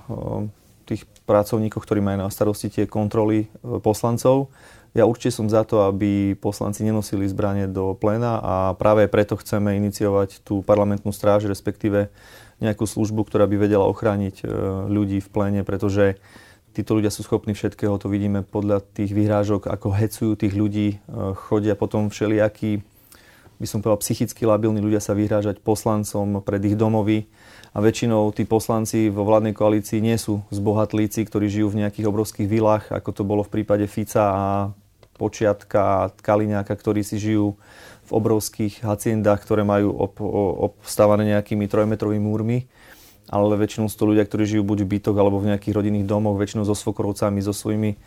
tých 0.86 1.10
pracovníkov, 1.26 1.82
ktorí 1.82 2.06
majú 2.06 2.22
na 2.22 2.30
starosti 2.30 2.70
tie 2.70 2.86
kontroly 2.86 3.50
e, 3.50 3.82
poslancov. 3.82 4.54
Ja 4.94 5.10
určite 5.10 5.34
som 5.34 5.50
za 5.50 5.66
to, 5.66 5.90
aby 5.90 6.38
poslanci 6.38 6.86
nenosili 6.86 7.26
zbranie 7.26 7.66
do 7.66 7.98
plena 7.98 8.38
a 8.38 8.54
práve 8.78 9.10
preto 9.10 9.36
chceme 9.42 9.74
iniciovať 9.74 10.46
tú 10.46 10.62
parlamentnú 10.62 11.10
stráž, 11.10 11.50
respektíve 11.50 12.14
nejakú 12.62 12.86
službu, 12.86 13.26
ktorá 13.26 13.50
by 13.50 13.58
vedela 13.58 13.90
ochrániť 13.90 14.36
e, 14.42 14.46
ľudí 14.88 15.18
v 15.18 15.30
plene, 15.34 15.62
pretože 15.66 16.22
títo 16.78 16.94
ľudia 16.94 17.10
sú 17.10 17.26
schopní 17.26 17.58
všetkého, 17.58 17.98
to 17.98 18.06
vidíme 18.06 18.46
podľa 18.46 18.86
tých 18.86 19.18
vyhrážok, 19.18 19.66
ako 19.66 19.98
hecujú 19.98 20.38
tých 20.38 20.54
ľudí, 20.54 20.88
e, 20.94 20.98
chodia 21.50 21.74
potom 21.74 22.14
všelijakí, 22.14 22.86
by 23.58 23.68
som 23.68 23.82
povedal, 23.82 24.02
psychicky 24.02 24.46
labilní 24.46 24.82
ľudia 24.82 25.02
sa 25.02 25.18
vyhrážať 25.18 25.62
poslancom 25.66 26.46
pred 26.46 26.62
ich 26.66 26.78
domovy. 26.78 27.26
A 27.74 27.82
väčšinou 27.82 28.34
tí 28.34 28.46
poslanci 28.46 29.10
vo 29.14 29.22
vládnej 29.26 29.54
koalícii 29.54 30.02
nie 30.02 30.18
sú 30.18 30.42
zbohatlíci, 30.50 31.26
ktorí 31.26 31.46
žijú 31.50 31.74
v 31.74 31.86
nejakých 31.86 32.10
obrovských 32.10 32.48
vilách, 32.50 32.90
ako 32.90 33.10
to 33.14 33.24
bolo 33.26 33.46
v 33.46 33.54
prípade 33.62 33.86
Fica 33.86 34.24
a 34.34 34.46
Počiatka 35.18 35.82
a 35.82 36.10
Kaliňáka, 36.14 36.74
ktorí 36.74 37.02
si 37.02 37.18
žijú 37.18 37.58
v 38.08 38.12
obrovských 38.14 38.86
haciendách, 38.86 39.44
ktoré 39.44 39.66
majú 39.66 39.92
ob, 39.94 40.16
obstávané 40.72 41.38
nejakými 41.38 41.66
trojmetrovými 41.66 42.24
múrmi. 42.24 42.58
Ale 43.28 43.60
väčšinou 43.60 43.92
sú 43.92 44.00
to 44.00 44.08
ľudia, 44.08 44.24
ktorí 44.24 44.48
žijú 44.48 44.64
buď 44.64 44.88
v 44.88 44.92
bytoch 44.98 45.18
alebo 45.20 45.44
v 45.44 45.52
nejakých 45.52 45.76
rodinných 45.76 46.08
domoch, 46.08 46.40
väčšinou 46.40 46.64
so 46.64 46.72
svokrovcami, 46.72 47.44
so 47.44 47.52
svojimi 47.52 47.92
e, 47.92 47.98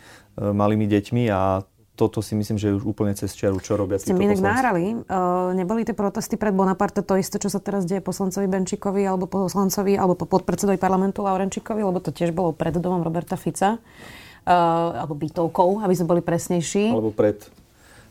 malými 0.41 0.89
deťmi. 0.89 1.29
A 1.29 1.61
toto 1.95 2.23
si 2.23 2.33
myslím, 2.33 2.57
že 2.57 2.71
je 2.71 2.77
už 2.81 2.85
úplne 2.87 3.13
cez 3.13 3.35
čiaru, 3.35 3.61
čo 3.61 3.77
robia 3.77 3.99
Ste 3.99 4.15
títo 4.15 4.23
poslanci. 4.23 4.41
nahrali. 4.41 4.85
Uh, 5.05 5.51
neboli 5.53 5.85
tie 5.85 5.93
protesty 5.93 6.39
pred 6.39 6.55
Bonaparte 6.55 7.03
to 7.05 7.19
isté, 7.19 7.37
čo 7.37 7.51
sa 7.51 7.61
teraz 7.61 7.85
deje 7.85 8.01
poslancovi 8.01 8.47
Benčíkovi 8.47 9.03
alebo 9.05 9.29
poslancovi 9.29 9.99
alebo 9.99 10.17
podpredsedovi 10.17 10.79
parlamentu 10.81 11.21
Laurenčíkovi, 11.27 11.83
lebo 11.83 11.99
to 12.01 12.09
tiež 12.15 12.33
bolo 12.33 12.55
pred 12.55 12.73
domom 12.73 13.03
Roberta 13.05 13.35
Fica. 13.37 13.77
Uh, 14.41 15.05
alebo 15.05 15.13
bytovkou, 15.13 15.85
aby 15.85 15.93
sme 15.93 16.17
boli 16.17 16.21
presnejší. 16.25 16.89
Alebo 16.89 17.13
pred 17.13 17.45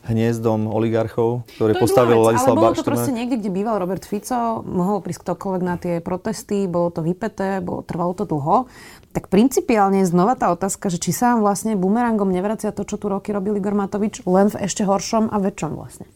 hniezdom 0.09 0.65
oligarchov, 0.73 1.45
ktoré 1.57 1.77
to 1.77 1.85
postavil 1.85 2.25
Ladislav 2.25 2.57
Ale 2.57 2.63
bolo 2.63 2.73
to 2.73 2.87
proste 2.89 3.13
niekde, 3.13 3.37
kde 3.37 3.51
býval 3.53 3.77
Robert 3.77 4.01
Fico, 4.09 4.65
mohol 4.65 5.05
prísť 5.05 5.29
ktokoľvek 5.29 5.63
na 5.67 5.77
tie 5.77 5.95
protesty, 6.01 6.65
bolo 6.65 6.89
to 6.89 7.05
vypeté, 7.05 7.61
bolo, 7.61 7.85
trvalo 7.85 8.17
to 8.17 8.25
dlho. 8.25 8.65
Tak 9.11 9.27
principiálne 9.27 10.07
je 10.07 10.11
znova 10.11 10.39
tá 10.39 10.55
otázka, 10.55 10.87
že 10.87 11.03
či 11.03 11.11
sa 11.11 11.35
vám 11.35 11.43
vlastne 11.43 11.75
bumerangom 11.75 12.31
nevracia 12.31 12.71
to, 12.71 12.87
čo 12.87 12.95
tu 12.95 13.11
roky 13.11 13.35
robil 13.35 13.59
Igor 13.59 13.75
Matovič, 13.75 14.23
len 14.23 14.47
v 14.47 14.63
ešte 14.63 14.87
horšom 14.87 15.35
a 15.35 15.37
väčšom 15.43 15.75
vlastne. 15.75 16.07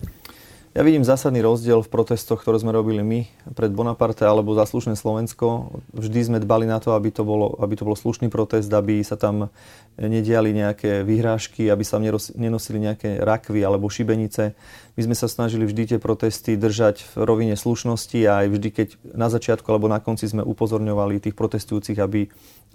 Ja 0.75 0.82
vidím 0.82 1.06
zásadný 1.06 1.38
rozdiel 1.38 1.87
v 1.87 1.93
protestoch, 1.93 2.43
ktoré 2.43 2.59
sme 2.59 2.75
robili 2.75 2.99
my 2.99 3.31
pred 3.55 3.71
Bonaparte 3.71 4.26
alebo 4.26 4.59
za 4.59 4.67
slušné 4.67 4.99
Slovensko. 4.99 5.71
Vždy 5.94 6.19
sme 6.26 6.43
dbali 6.43 6.67
na 6.67 6.82
to, 6.82 6.99
aby 6.99 7.15
to, 7.15 7.23
bolo, 7.23 7.55
aby 7.62 7.79
to 7.79 7.87
bol 7.87 7.94
slušný 7.94 8.26
protest, 8.26 8.67
aby 8.75 8.99
sa 9.06 9.15
tam 9.15 9.55
nediali 9.94 10.50
nejaké 10.50 11.06
vyhrážky, 11.06 11.71
aby 11.71 11.87
sa 11.87 12.03
nenosili 12.35 12.82
nejaké 12.82 13.23
rakvy 13.23 13.62
alebo 13.62 13.87
šibenice. 13.87 14.59
My 14.99 15.03
sme 15.06 15.15
sa 15.15 15.31
snažili 15.31 15.62
vždy 15.62 15.94
tie 15.94 15.99
protesty 16.03 16.59
držať 16.59 17.06
v 17.06 17.23
rovine 17.23 17.55
slušnosti 17.55 18.19
a 18.26 18.43
aj 18.43 18.47
vždy, 18.59 18.69
keď 18.75 18.88
na 19.15 19.31
začiatku 19.31 19.71
alebo 19.71 19.87
na 19.87 20.03
konci 20.03 20.26
sme 20.26 20.43
upozorňovali 20.43 21.23
tých 21.23 21.38
protestujúcich, 21.38 22.03
aby, 22.03 22.26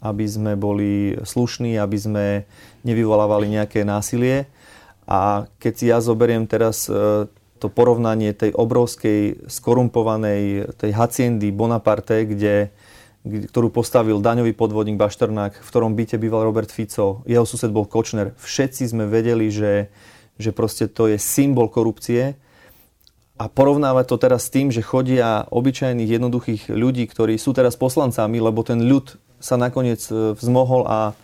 aby 0.07 0.23
sme 0.23 0.55
boli 0.55 1.19
slušní, 1.19 1.75
aby 1.75 1.97
sme 1.99 2.25
nevyvolávali 2.87 3.59
nejaké 3.59 3.83
násilie. 3.83 4.47
A 5.03 5.51
keď 5.59 5.73
si 5.75 5.85
ja 5.91 5.99
zoberiem 5.99 6.45
teraz 6.45 6.85
e, 6.85 7.27
to 7.59 7.67
porovnanie 7.67 8.31
tej 8.31 8.55
obrovskej 8.55 9.51
skorumpovanej 9.51 10.73
tej 10.79 10.91
haciendy 10.95 11.51
Bonaparte, 11.51 12.23
kde, 12.23 12.71
ktorú 13.27 13.69
postavil 13.69 14.23
daňový 14.23 14.55
podvodník 14.55 14.95
Bašternák, 14.95 15.59
v 15.59 15.69
ktorom 15.69 15.93
byte 15.93 16.15
býval 16.15 16.47
Robert 16.47 16.71
Fico, 16.71 17.21
jeho 17.27 17.43
sused 17.43 17.69
bol 17.69 17.83
Kočner. 17.83 18.31
Všetci 18.39 18.87
sme 18.87 19.05
vedeli, 19.11 19.51
že, 19.51 19.91
že 20.39 20.55
proste 20.55 20.87
to 20.87 21.11
je 21.11 21.19
symbol 21.19 21.67
korupcie 21.67 22.39
a 23.39 23.47
porovnávať 23.47 24.05
to 24.11 24.15
teraz 24.19 24.47
s 24.47 24.53
tým, 24.55 24.67
že 24.67 24.83
chodia 24.83 25.47
obyčajných 25.47 26.11
jednoduchých 26.19 26.61
ľudí, 26.75 27.07
ktorí 27.07 27.39
sú 27.39 27.55
teraz 27.55 27.79
poslancami, 27.79 28.43
lebo 28.43 28.67
ten 28.67 28.83
ľud 28.83 29.15
sa 29.39 29.55
nakoniec 29.55 30.03
e, 30.11 30.35
vzmohol 30.35 30.83
a, 30.83 31.15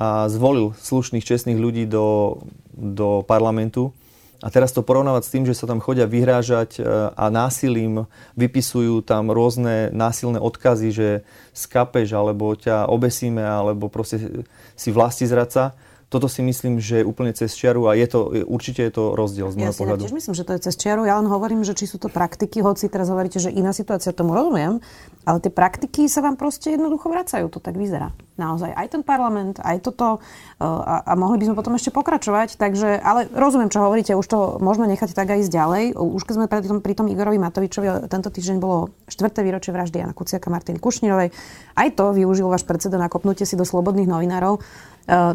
a 0.00 0.24
zvolil 0.32 0.72
slušných, 0.80 1.20
čestných 1.20 1.60
ľudí 1.60 1.84
do, 1.84 2.40
do 2.72 3.20
parlamentu, 3.28 3.92
a 4.40 4.48
teraz 4.48 4.72
to 4.72 4.80
porovnávať 4.80 5.22
s 5.28 5.32
tým, 5.32 5.44
že 5.44 5.52
sa 5.52 5.68
tam 5.68 5.84
chodia 5.84 6.08
vyhrážať 6.08 6.80
e, 6.80 6.82
a 7.12 7.28
násilím 7.28 8.08
vypisujú 8.40 9.04
tam 9.04 9.28
rôzne 9.28 9.92
násilné 9.92 10.40
odkazy, 10.40 10.88
že 10.90 11.08
skapeš, 11.52 12.16
alebo 12.16 12.56
ťa 12.56 12.88
obesíme, 12.88 13.44
alebo 13.44 13.92
proste 13.92 14.44
si 14.74 14.88
vlasti 14.88 15.28
zradca, 15.28 15.76
toto 16.10 16.26
si 16.26 16.42
myslím, 16.42 16.82
že 16.82 17.00
je 17.00 17.04
úplne 17.06 17.30
cez 17.30 17.54
čiaru 17.54 17.86
a 17.86 17.94
je 17.94 18.02
to, 18.10 18.34
určite 18.50 18.82
je 18.82 18.90
to 18.90 19.14
rozdiel 19.14 19.46
z 19.54 19.62
môjho 19.62 19.70
ja 19.70 19.78
pohľadu. 19.78 20.02
Ja 20.02 20.04
tiež 20.10 20.18
myslím, 20.18 20.34
že 20.34 20.42
to 20.42 20.52
je 20.58 20.60
cez 20.66 20.74
čiaru. 20.74 21.06
Ja 21.06 21.14
len 21.22 21.30
hovorím, 21.30 21.62
že 21.62 21.78
či 21.78 21.86
sú 21.86 22.02
to 22.02 22.10
praktiky, 22.10 22.66
hoci 22.66 22.90
teraz 22.90 23.06
hovoríte, 23.14 23.38
že 23.38 23.54
iná 23.54 23.70
situácia, 23.70 24.10
tomu 24.10 24.34
rozumiem, 24.34 24.82
ale 25.22 25.38
tie 25.38 25.54
praktiky 25.54 26.10
sa 26.10 26.18
vám 26.26 26.34
proste 26.34 26.74
jednoducho 26.74 27.06
vracajú. 27.06 27.46
To 27.54 27.62
tak 27.62 27.78
vyzerá. 27.78 28.10
Naozaj 28.40 28.72
aj 28.72 28.86
ten 28.88 29.02
parlament, 29.04 29.60
aj 29.60 29.84
toto 29.84 30.16
e, 30.56 30.64
a, 30.64 31.04
a 31.04 31.12
mohli 31.12 31.36
by 31.36 31.52
sme 31.52 31.58
potom 31.60 31.76
ešte 31.76 31.92
pokračovať. 31.92 32.56
Takže, 32.56 32.96
ale 32.96 33.28
rozumiem, 33.28 33.68
čo 33.68 33.84
hovoríte, 33.84 34.16
už 34.16 34.24
to 34.24 34.38
môžeme 34.64 34.88
nechať 34.88 35.12
tak 35.12 35.28
aj 35.28 35.44
ísť 35.44 35.52
ďalej. 35.52 35.84
Už 35.92 36.24
keď 36.24 36.34
sme 36.40 36.46
pri 36.48 36.64
tom, 36.64 36.78
pri 36.80 36.94
tom 36.96 37.06
Igorovi 37.12 37.36
Matovičovi, 37.36 38.08
tento 38.08 38.32
týždeň 38.32 38.56
bolo 38.56 38.96
4. 39.12 39.28
výročie 39.44 39.76
vraždy 39.76 40.00
Jana 40.00 40.16
Kuciaka 40.16 40.48
Martiny 40.48 40.80
Kušnírovej. 40.80 41.28
Aj 41.76 41.88
to 41.92 42.16
využil 42.16 42.48
váš 42.48 42.64
predseda 42.64 42.96
na 42.96 43.12
kopnutie 43.12 43.44
si 43.44 43.60
do 43.60 43.68
slobodných 43.68 44.08
novinárov. 44.08 44.56
E, 44.56 44.60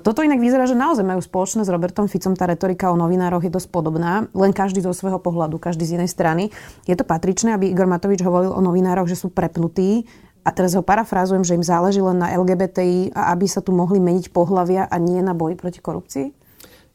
toto 0.01 0.25
inak 0.25 0.41
vyzerá, 0.41 0.65
že 0.65 0.73
naozaj 0.73 1.05
majú 1.05 1.21
spoločné 1.21 1.61
s 1.61 1.69
Robertom 1.69 2.09
Ficom. 2.09 2.33
Tá 2.33 2.49
retorika 2.49 2.89
o 2.89 2.97
novinároch 2.97 3.45
je 3.45 3.53
dosť 3.53 3.69
podobná, 3.69 4.25
len 4.33 4.49
každý 4.49 4.81
zo 4.81 4.95
svojho 4.95 5.21
pohľadu, 5.21 5.61
každý 5.61 5.85
z 5.85 6.01
inej 6.01 6.09
strany. 6.09 6.49
Je 6.89 6.95
to 6.97 7.05
patričné, 7.05 7.53
aby 7.53 7.69
Igor 7.69 7.85
Matovič 7.85 8.25
hovoril 8.25 8.49
o 8.49 8.61
novinároch, 8.65 9.05
že 9.05 9.19
sú 9.19 9.29
prepnutí 9.29 10.07
a 10.45 10.49
teraz 10.53 10.77
ho 10.77 10.85
parafrázujem, 10.85 11.41
že 11.41 11.57
im 11.57 11.65
záleží 11.65 12.05
len 12.05 12.21
na 12.21 12.29
LGBTI 12.37 13.17
a 13.17 13.33
aby 13.33 13.49
sa 13.49 13.65
tu 13.65 13.73
mohli 13.73 13.97
meniť 13.97 14.29
pohlavia 14.29 14.85
a 14.85 14.95
nie 15.01 15.17
na 15.25 15.33
boji 15.33 15.57
proti 15.57 15.81
korupcii? 15.81 16.27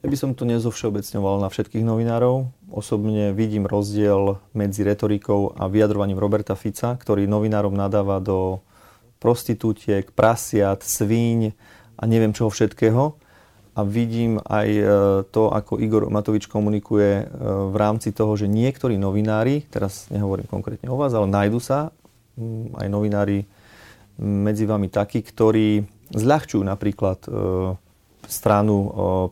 Ja 0.01 0.09
by 0.09 0.17
som 0.17 0.33
to 0.33 0.49
nezovšeobecňoval 0.49 1.45
na 1.45 1.53
všetkých 1.53 1.85
novinárov. 1.85 2.49
Osobne 2.73 3.37
vidím 3.37 3.69
rozdiel 3.69 4.41
medzi 4.57 4.87
retorikou 4.87 5.53
a 5.59 5.69
vyjadrovaním 5.69 6.17
Roberta 6.17 6.57
Fica, 6.57 6.97
ktorý 6.97 7.27
novinárom 7.27 7.75
nadáva 7.75 8.23
do 8.23 8.63
prostitútiek, 9.21 10.09
prasiat, 10.15 10.81
svíň 10.81 11.53
a 12.01 12.03
neviem 12.09 12.33
čoho 12.33 12.49
všetkého. 12.49 13.19
A 13.77 13.81
vidím 13.85 14.41
aj 14.41 14.69
e, 14.73 14.85
to, 15.31 15.53
ako 15.53 15.79
Igor 15.79 16.09
Matovič 16.09 16.49
komunikuje 16.49 17.11
e, 17.23 17.25
v 17.69 17.77
rámci 17.77 18.11
toho, 18.17 18.33
že 18.41 18.49
niektorí 18.49 18.97
novinári, 18.97 19.69
teraz 19.69 20.09
nehovorím 20.09 20.49
konkrétne 20.49 20.89
o 20.89 20.97
vás, 20.97 21.13
ale 21.13 21.29
nájdu 21.29 21.61
sa 21.61 21.93
aj 22.77 22.89
novinári 22.89 23.45
medzi 24.21 24.69
vami 24.69 24.93
takí, 24.93 25.25
ktorí 25.25 25.85
zľahčujú 26.13 26.61
napríklad 26.61 27.25
e, 27.25 27.31
stranu 28.29 28.77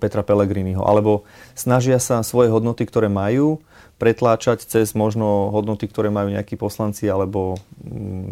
Petra 0.01 0.25
Pellegriniho, 0.25 0.83
alebo 0.83 1.29
snažia 1.53 2.01
sa 2.01 2.25
svoje 2.25 2.49
hodnoty, 2.51 2.89
ktoré 2.89 3.07
majú, 3.07 3.61
pretláčať 3.99 4.63
cez 4.63 4.95
možno 4.95 5.51
hodnoty, 5.51 5.91
ktoré 5.91 6.09
majú 6.09 6.31
nejakí 6.31 6.55
poslanci 6.55 7.11
alebo 7.11 7.59
mm, 7.83 8.31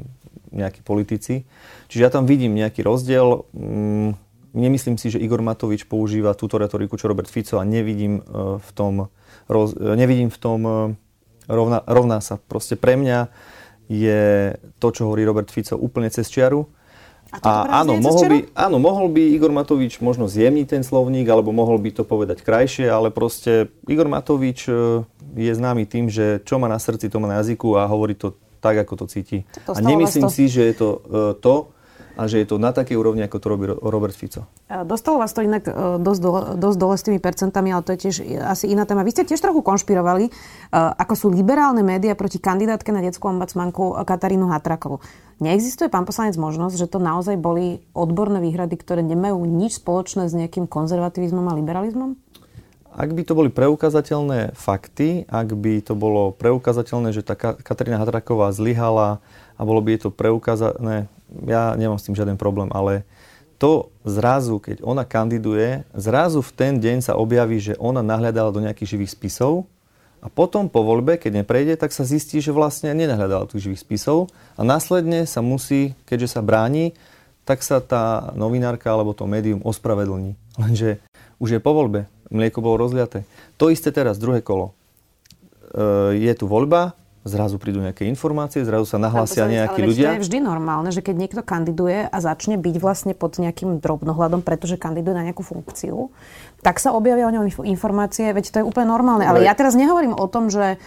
nejakí 0.54 0.80
politici. 0.86 1.42
Čiže 1.90 2.04
ja 2.06 2.10
tam 2.10 2.24
vidím 2.24 2.54
nejaký 2.54 2.86
rozdiel. 2.86 3.44
Mm, 3.50 4.14
nemyslím 4.54 4.96
si, 4.96 5.10
že 5.10 5.18
Igor 5.18 5.42
Matovič 5.42 5.90
používa 5.90 6.38
túto 6.38 6.56
retoriku, 6.56 6.94
čo 6.94 7.10
Robert 7.10 7.26
Fico 7.26 7.58
a 7.58 7.66
nevidím 7.66 8.22
e, 8.22 8.62
v 8.62 8.70
tom, 8.72 9.10
e, 9.50 9.94
nevidím 9.98 10.30
v 10.30 10.38
tom 10.38 10.60
rovná, 11.50 11.82
rovná 11.82 12.22
sa. 12.22 12.38
Proste 12.38 12.78
pre 12.78 12.94
mňa 12.94 13.26
je 13.86 14.54
to, 14.82 14.88
čo 14.90 15.06
hovorí 15.06 15.22
Robert 15.22 15.50
Fico, 15.50 15.78
úplne 15.78 16.10
cez 16.10 16.26
čiaru. 16.26 16.66
A, 17.42 17.66
a 17.66 17.82
áno, 17.82 17.98
mohol 17.98 18.22
by, 18.30 18.38
áno, 18.54 18.78
mohol 18.78 19.10
by 19.10 19.34
Igor 19.34 19.50
Matovič 19.50 19.98
možno 19.98 20.30
zjemniť 20.30 20.78
ten 20.78 20.82
slovník, 20.86 21.26
alebo 21.26 21.50
mohol 21.50 21.76
by 21.82 21.90
to 21.90 22.02
povedať 22.06 22.46
krajšie, 22.46 22.86
ale 22.86 23.10
proste 23.10 23.66
Igor 23.90 24.06
Matovič 24.06 24.70
e, 24.70 25.02
je 25.34 25.52
známy 25.52 25.90
tým, 25.90 26.06
že 26.06 26.38
čo 26.46 26.62
má 26.62 26.70
na 26.70 26.78
srdci, 26.78 27.10
to 27.10 27.18
má 27.18 27.26
na 27.26 27.42
jazyku 27.42 27.74
a 27.74 27.90
hovorí 27.90 28.14
to 28.14 28.38
tak, 28.62 28.78
ako 28.78 29.04
to 29.04 29.06
cíti. 29.10 29.38
To 29.66 29.74
a 29.74 29.80
nemyslím 29.82 30.26
to... 30.26 30.32
si, 30.32 30.50
že 30.50 30.70
je 30.70 30.74
to 30.74 30.88
uh, 30.90 31.32
to, 31.38 31.70
a 32.16 32.22
že 32.24 32.40
je 32.40 32.48
to 32.48 32.56
na 32.56 32.72
takej 32.72 32.96
úrovni, 32.96 33.20
ako 33.22 33.36
to 33.36 33.46
robí 33.52 33.64
Robert 33.68 34.16
Fico. 34.16 34.48
Dostalo 34.88 35.20
vás 35.20 35.36
to 35.36 35.44
inak 35.44 35.68
e, 35.68 36.00
dosť 36.00 36.20
dole, 36.24 36.40
dosť 36.56 36.78
dole 36.80 36.94
s 36.96 37.04
tými 37.04 37.20
percentami, 37.20 37.68
ale 37.70 37.84
to 37.84 37.92
je 37.92 38.08
tiež 38.08 38.16
asi 38.40 38.72
iná 38.72 38.88
téma. 38.88 39.04
Vy 39.04 39.12
ste 39.12 39.28
tiež 39.28 39.38
trochu 39.38 39.60
konšpirovali, 39.60 40.24
e, 40.26 40.30
ako 40.72 41.14
sú 41.14 41.26
liberálne 41.28 41.84
médiá 41.84 42.16
proti 42.16 42.40
kandidátke 42.40 42.88
na 42.88 43.04
detskú 43.04 43.28
ombudsmanku 43.28 44.00
Katarínu 44.08 44.48
Hatrakovu. 44.48 45.04
Neexistuje, 45.36 45.92
pán 45.92 46.08
poslanec, 46.08 46.40
možnosť, 46.40 46.80
že 46.80 46.88
to 46.88 46.96
naozaj 46.96 47.36
boli 47.36 47.84
odborné 47.92 48.40
výhrady, 48.40 48.80
ktoré 48.80 49.04
nemajú 49.04 49.36
nič 49.44 49.84
spoločné 49.84 50.32
s 50.32 50.34
nejakým 50.34 50.64
konzervativizmom 50.64 51.44
a 51.52 51.56
liberalizmom? 51.60 52.16
Ak 52.96 53.12
by 53.12 53.28
to 53.28 53.36
boli 53.36 53.52
preukazateľné 53.52 54.56
fakty, 54.56 55.28
ak 55.28 55.52
by 55.52 55.84
to 55.84 55.92
bolo 55.92 56.32
preukazateľné, 56.32 57.12
že 57.12 57.20
tá 57.20 57.36
Katarína 57.36 58.00
Hatraková 58.00 58.48
zlyhala 58.56 59.20
a 59.56 59.62
bolo 59.64 59.80
by 59.80 59.96
to 59.96 60.12
preukázané 60.12 61.08
ja 61.46 61.74
nemám 61.74 61.98
s 61.98 62.06
tým 62.06 62.16
žiaden 62.16 62.38
problém, 62.38 62.70
ale 62.70 63.02
to 63.56 63.88
zrazu, 64.04 64.60
keď 64.60 64.84
ona 64.84 65.02
kandiduje, 65.02 65.82
zrazu 65.96 66.44
v 66.44 66.54
ten 66.54 66.72
deň 66.76 67.00
sa 67.00 67.16
objaví, 67.16 67.56
že 67.56 67.74
ona 67.80 68.04
nahľadala 68.04 68.52
do 68.52 68.62
nejakých 68.62 68.96
živých 68.96 69.16
spisov 69.16 69.64
a 70.20 70.28
potom 70.28 70.68
po 70.68 70.84
voľbe, 70.84 71.16
keď 71.16 71.44
neprejde, 71.44 71.74
tak 71.80 71.92
sa 71.92 72.04
zistí, 72.04 72.38
že 72.44 72.52
vlastne 72.52 72.92
nenahľadala 72.92 73.48
tých 73.48 73.68
živých 73.68 73.84
spisov 73.84 74.28
a 74.60 74.60
následne 74.60 75.24
sa 75.24 75.40
musí, 75.40 75.96
keďže 76.04 76.36
sa 76.36 76.40
bráni, 76.44 76.92
tak 77.48 77.62
sa 77.64 77.80
tá 77.80 78.34
novinárka 78.34 78.92
alebo 78.92 79.16
to 79.16 79.24
médium 79.24 79.64
ospravedlní. 79.64 80.36
Lenže 80.60 81.00
už 81.40 81.56
je 81.56 81.60
po 81.62 81.72
voľbe, 81.72 82.10
mlieko 82.28 82.60
bolo 82.60 82.80
rozliaté. 82.80 83.24
To 83.56 83.72
isté 83.72 83.88
teraz, 83.88 84.20
druhé 84.20 84.42
kolo. 84.44 84.74
E, 85.72 86.20
je 86.20 86.32
tu 86.34 86.50
voľba, 86.50 86.98
zrazu 87.26 87.58
prídu 87.58 87.82
nejaké 87.82 88.06
informácie, 88.06 88.62
zrazu 88.62 88.86
sa 88.86 89.02
nahlásia 89.02 89.50
nejakí 89.50 89.82
ale 89.82 89.88
ľudia. 89.90 90.06
Ale 90.08 90.12
to 90.14 90.18
je 90.22 90.26
vždy 90.30 90.38
normálne, 90.38 90.90
že 90.94 91.02
keď 91.02 91.16
niekto 91.18 91.42
kandiduje 91.42 92.06
a 92.06 92.16
začne 92.22 92.54
byť 92.56 92.76
vlastne 92.78 93.12
pod 93.12 93.36
nejakým 93.42 93.82
drobnohľadom, 93.82 94.46
pretože 94.46 94.78
kandiduje 94.78 95.18
na 95.18 95.26
nejakú 95.26 95.42
funkciu, 95.42 96.14
tak 96.62 96.78
sa 96.78 96.94
objavia 96.94 97.26
o 97.26 97.34
ňom 97.34 97.66
informácie, 97.66 98.30
veď 98.30 98.44
to 98.54 98.56
je 98.62 98.64
úplne 98.64 98.88
normálne. 98.88 99.26
Ale 99.26 99.42
ja 99.42 99.52
teraz 99.58 99.74
nehovorím 99.74 100.14
o 100.14 100.26
tom, 100.30 100.48
že 100.48 100.78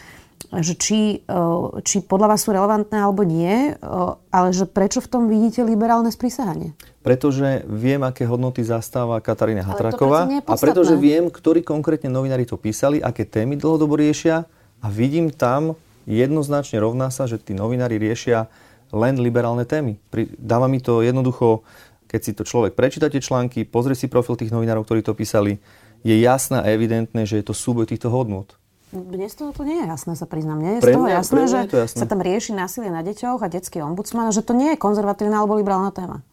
že 0.50 0.74
či, 0.74 1.22
e, 1.28 1.36
či 1.84 2.00
podľa 2.00 2.34
vás 2.34 2.42
sú 2.48 2.56
relevantné 2.56 2.96
alebo 2.96 3.28
nie, 3.28 3.70
e, 3.70 3.94
ale 4.32 4.48
že 4.56 4.66
prečo 4.66 5.04
v 5.04 5.12
tom 5.12 5.24
vidíte 5.28 5.62
liberálne 5.68 6.10
sprísahanie? 6.10 6.74
Pretože 7.04 7.68
viem, 7.68 8.02
aké 8.02 8.24
hodnoty 8.24 8.64
zastáva 8.64 9.20
Katarína 9.20 9.68
Hatraková 9.68 10.32
a 10.48 10.54
pretože 10.56 10.96
viem, 10.96 11.28
ktorí 11.28 11.62
konkrétne 11.62 12.10
novinári 12.10 12.48
to 12.48 12.56
písali, 12.56 13.04
aké 13.04 13.28
témy 13.28 13.60
dlhodobo 13.60 14.00
riešia 14.00 14.48
a 14.80 14.88
vidím 14.88 15.30
tam 15.30 15.76
jednoznačne 16.10 16.82
rovná 16.82 17.14
sa, 17.14 17.30
že 17.30 17.38
tí 17.38 17.54
novinári 17.54 18.02
riešia 18.02 18.50
len 18.90 19.22
liberálne 19.22 19.70
témy. 19.70 20.02
Dáva 20.42 20.66
mi 20.66 20.82
to 20.82 21.06
jednoducho, 21.06 21.62
keď 22.10 22.20
si 22.26 22.32
to 22.34 22.42
človek 22.42 22.74
prečíta 22.74 23.06
tie 23.14 23.22
články, 23.22 23.70
pozrie 23.70 23.94
si 23.94 24.10
profil 24.10 24.34
tých 24.34 24.50
novinárov, 24.50 24.82
ktorí 24.82 25.06
to 25.06 25.14
písali, 25.14 25.62
je 26.02 26.18
jasné 26.18 26.66
a 26.66 26.68
evidentné, 26.74 27.30
že 27.30 27.38
je 27.38 27.46
to 27.46 27.54
súboj 27.54 27.86
týchto 27.86 28.10
hodnot. 28.10 28.58
Dnes 28.90 29.38
to, 29.38 29.54
to 29.54 29.62
nie 29.62 29.78
je 29.78 29.86
jasné, 29.86 30.18
sa 30.18 30.26
priznám. 30.26 30.58
Nie 30.66 30.82
je 30.82 30.82
pre 30.82 30.94
z 30.94 30.96
toho 30.98 31.06
mňa, 31.06 31.14
jasné, 31.22 31.42
že 31.46 31.58
to 31.70 31.78
jasné. 31.86 31.98
sa 32.02 32.08
tam 32.10 32.26
rieši 32.26 32.52
násilie 32.58 32.90
na 32.90 33.06
deťoch 33.06 33.46
a 33.46 33.48
detský 33.52 33.86
ombudsman, 33.86 34.34
že 34.34 34.42
to 34.42 34.58
nie 34.58 34.74
je 34.74 34.78
konzervatívna 34.82 35.46
alebo 35.46 35.62
liberálna 35.62 35.94
téma. 35.94 36.26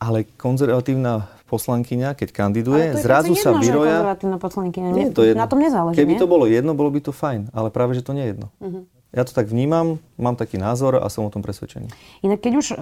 Ale 0.00 0.24
konzervatívna 0.40 1.28
poslankyňa, 1.44 2.16
keď 2.16 2.28
kandiduje, 2.32 2.96
to 2.96 3.04
zrazu 3.04 3.36
to 3.36 3.44
sa 3.44 3.52
jedno, 3.52 3.60
vyroja... 3.60 4.00
konzervatívna 4.00 4.38
poslankyňa. 4.40 4.88
Nie, 4.96 5.06
to 5.12 5.28
jedno. 5.28 5.44
Na 5.44 5.48
tom 5.50 5.60
nezáleží, 5.60 6.00
Keby 6.00 6.12
nie? 6.16 6.20
to 6.24 6.26
bolo 6.30 6.48
jedno, 6.48 6.72
bolo 6.72 6.88
by 6.88 7.00
to 7.04 7.12
fajn, 7.12 7.52
ale 7.52 7.68
práve, 7.68 7.92
že 7.92 8.00
to 8.00 8.16
nie 8.16 8.24
je 8.24 8.30
jedno. 8.32 8.48
Uh-huh. 8.64 8.88
Ja 9.10 9.26
to 9.26 9.34
tak 9.34 9.50
vnímam, 9.50 9.98
mám 10.22 10.38
taký 10.38 10.54
názor 10.54 10.94
a 10.94 11.10
som 11.10 11.26
o 11.26 11.34
tom 11.34 11.42
presvedčený. 11.42 11.90
Inak 12.22 12.46
keď 12.46 12.52
už 12.62 12.66
uh, 12.70 12.78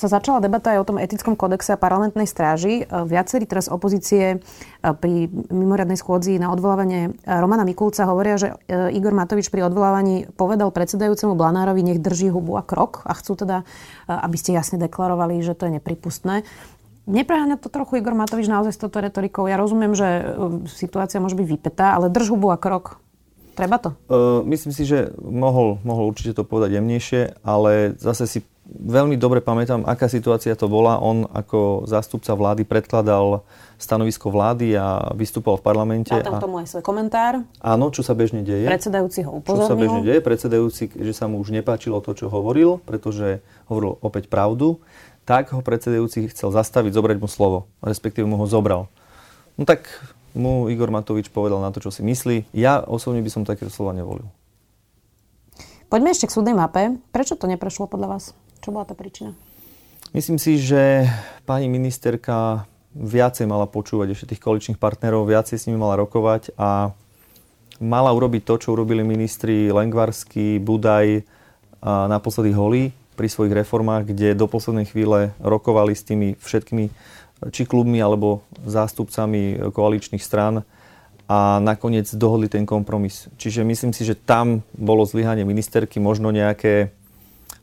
sa 0.00 0.08
začala 0.08 0.40
debata 0.40 0.72
aj 0.72 0.78
o 0.80 0.88
tom 0.88 0.96
etickom 0.96 1.36
kodexe 1.36 1.76
a 1.76 1.80
parlamentnej 1.80 2.24
stráži, 2.24 2.88
uh, 2.88 3.04
viacerí 3.04 3.44
teraz 3.44 3.68
opozície 3.68 4.40
uh, 4.40 4.96
pri 4.96 5.28
mimoriadnej 5.52 6.00
schôdzi 6.00 6.40
na 6.40 6.48
odvolávanie 6.56 7.12
Romana 7.28 7.68
Mikulca 7.68 8.08
hovoria, 8.08 8.40
že 8.40 8.56
uh, 8.56 8.88
Igor 8.96 9.12
Matovič 9.12 9.52
pri 9.52 9.68
odvolávaní 9.68 10.24
povedal 10.40 10.72
predsedajúcemu 10.72 11.36
Blanárovi, 11.36 11.84
nech 11.84 12.00
drží 12.00 12.32
hubu 12.32 12.56
a 12.56 12.64
krok 12.64 13.04
a 13.04 13.12
chcú 13.12 13.36
teda, 13.36 13.68
uh, 13.68 14.24
aby 14.24 14.40
ste 14.40 14.56
jasne 14.56 14.80
deklarovali, 14.80 15.44
že 15.44 15.52
to 15.52 15.68
je 15.68 15.76
nepripustné. 15.76 16.48
Nepreháňa 17.04 17.60
to 17.60 17.68
trochu 17.68 18.00
Igor 18.00 18.16
Matovič 18.16 18.48
naozaj 18.48 18.72
s 18.72 18.80
touto 18.80 19.04
retorikou. 19.04 19.44
Ja 19.50 19.60
rozumiem, 19.60 19.92
že 19.92 20.32
situácia 20.70 21.20
môže 21.20 21.36
byť 21.36 21.44
vypetá, 21.44 21.98
ale 21.98 22.08
drž 22.08 22.32
hubu 22.32 22.48
a 22.48 22.56
krok. 22.56 23.02
Treba 23.52 23.76
to? 23.76 23.92
Uh, 24.08 24.40
myslím 24.48 24.72
si, 24.72 24.88
že 24.88 25.12
mohol, 25.20 25.76
mohol 25.84 26.08
určite 26.08 26.32
to 26.32 26.42
povedať 26.42 26.80
jemnejšie, 26.80 27.44
ale 27.44 27.92
zase 28.00 28.24
si 28.24 28.38
veľmi 28.72 29.20
dobre 29.20 29.44
pamätám, 29.44 29.84
aká 29.84 30.08
situácia 30.08 30.56
to 30.56 30.70
bola. 30.70 30.96
On 31.02 31.28
ako 31.28 31.84
zástupca 31.84 32.32
vlády 32.32 32.64
predkladal 32.64 33.44
stanovisko 33.76 34.30
vlády 34.30 34.78
a 34.78 35.12
vystupoval 35.12 35.58
v 35.58 35.64
parlamente. 35.66 36.14
A 36.14 36.22
tam 36.22 36.38
k 36.38 36.44
tomu 36.46 36.62
aj 36.62 36.70
svoj 36.70 36.84
komentár. 36.86 37.42
Áno, 37.58 37.90
čo 37.90 38.06
sa 38.06 38.14
bežne 38.14 38.46
deje. 38.46 38.64
Predsedajúci 38.64 39.26
ho 39.26 39.42
upozornil. 39.42 39.66
Čo 39.66 39.70
sa 39.74 39.76
bežne 39.76 40.00
deje. 40.06 40.20
Predsedajúci, 40.22 40.84
že 40.94 41.12
sa 41.12 41.26
mu 41.26 41.42
už 41.42 41.50
nepáčilo 41.50 41.98
to, 41.98 42.14
čo 42.14 42.30
hovoril, 42.30 42.78
pretože 42.86 43.42
hovoril 43.66 43.98
opäť 44.00 44.30
pravdu, 44.30 44.78
tak 45.26 45.50
ho 45.50 45.60
predsedajúci 45.60 46.30
chcel 46.30 46.54
zastaviť, 46.54 46.94
zobrať 46.94 47.18
mu 47.18 47.26
slovo, 47.26 47.66
respektíve 47.82 48.24
mu 48.24 48.38
ho 48.38 48.46
zobral. 48.46 48.86
No 49.58 49.66
tak 49.66 49.90
mu 50.32 50.68
Igor 50.68 50.88
Matovič 50.88 51.28
povedal 51.28 51.60
na 51.60 51.72
to, 51.72 51.80
čo 51.80 51.90
si 51.92 52.00
myslí. 52.04 52.52
Ja 52.56 52.80
osobne 52.80 53.20
by 53.20 53.30
som 53.32 53.42
takéto 53.48 53.72
slova 53.72 53.92
nevolil. 53.92 54.28
Poďme 55.92 56.16
ešte 56.16 56.28
k 56.28 56.34
súdnej 56.34 56.56
mape. 56.56 56.96
Prečo 57.12 57.36
to 57.36 57.44
neprešlo 57.44 57.84
podľa 57.84 58.16
vás? 58.16 58.24
Čo 58.64 58.72
bola 58.72 58.88
tá 58.88 58.96
príčina? 58.96 59.36
Myslím 60.16 60.40
si, 60.40 60.56
že 60.56 61.08
pani 61.44 61.68
ministerka 61.68 62.64
viacej 62.92 63.48
mala 63.48 63.64
počúvať 63.68 64.12
ešte 64.12 64.32
tých 64.32 64.40
koaličných 64.44 64.80
partnerov, 64.80 65.28
viacej 65.28 65.56
s 65.56 65.64
nimi 65.68 65.80
mala 65.80 65.96
rokovať 66.00 66.52
a 66.56 66.92
mala 67.80 68.12
urobiť 68.12 68.44
to, 68.44 68.54
čo 68.60 68.68
urobili 68.76 69.00
ministri 69.00 69.72
Lengvarsky, 69.72 70.60
Budaj 70.60 71.24
a 71.82 72.06
naposledy 72.06 72.52
Holý 72.54 72.92
pri 73.16 73.28
svojich 73.28 73.52
reformách, 73.52 74.12
kde 74.12 74.38
do 74.38 74.46
poslednej 74.48 74.88
chvíle 74.88 75.34
rokovali 75.40 75.92
s 75.92 76.06
tými 76.06 76.38
všetkými 76.40 76.88
či 77.50 77.66
klubmi 77.66 77.98
alebo 77.98 78.46
zástupcami 78.62 79.72
koaličných 79.74 80.22
strán 80.22 80.62
a 81.32 81.62
nakoniec 81.64 82.12
dohodli 82.12 82.52
ten 82.52 82.68
kompromis. 82.68 83.32
Čiže 83.40 83.64
myslím 83.64 83.96
si, 83.96 84.04
že 84.04 84.18
tam 84.18 84.60
bolo 84.76 85.08
zlyhanie 85.08 85.48
ministerky, 85.48 85.96
možno 85.96 86.28
nejaké, 86.28 86.92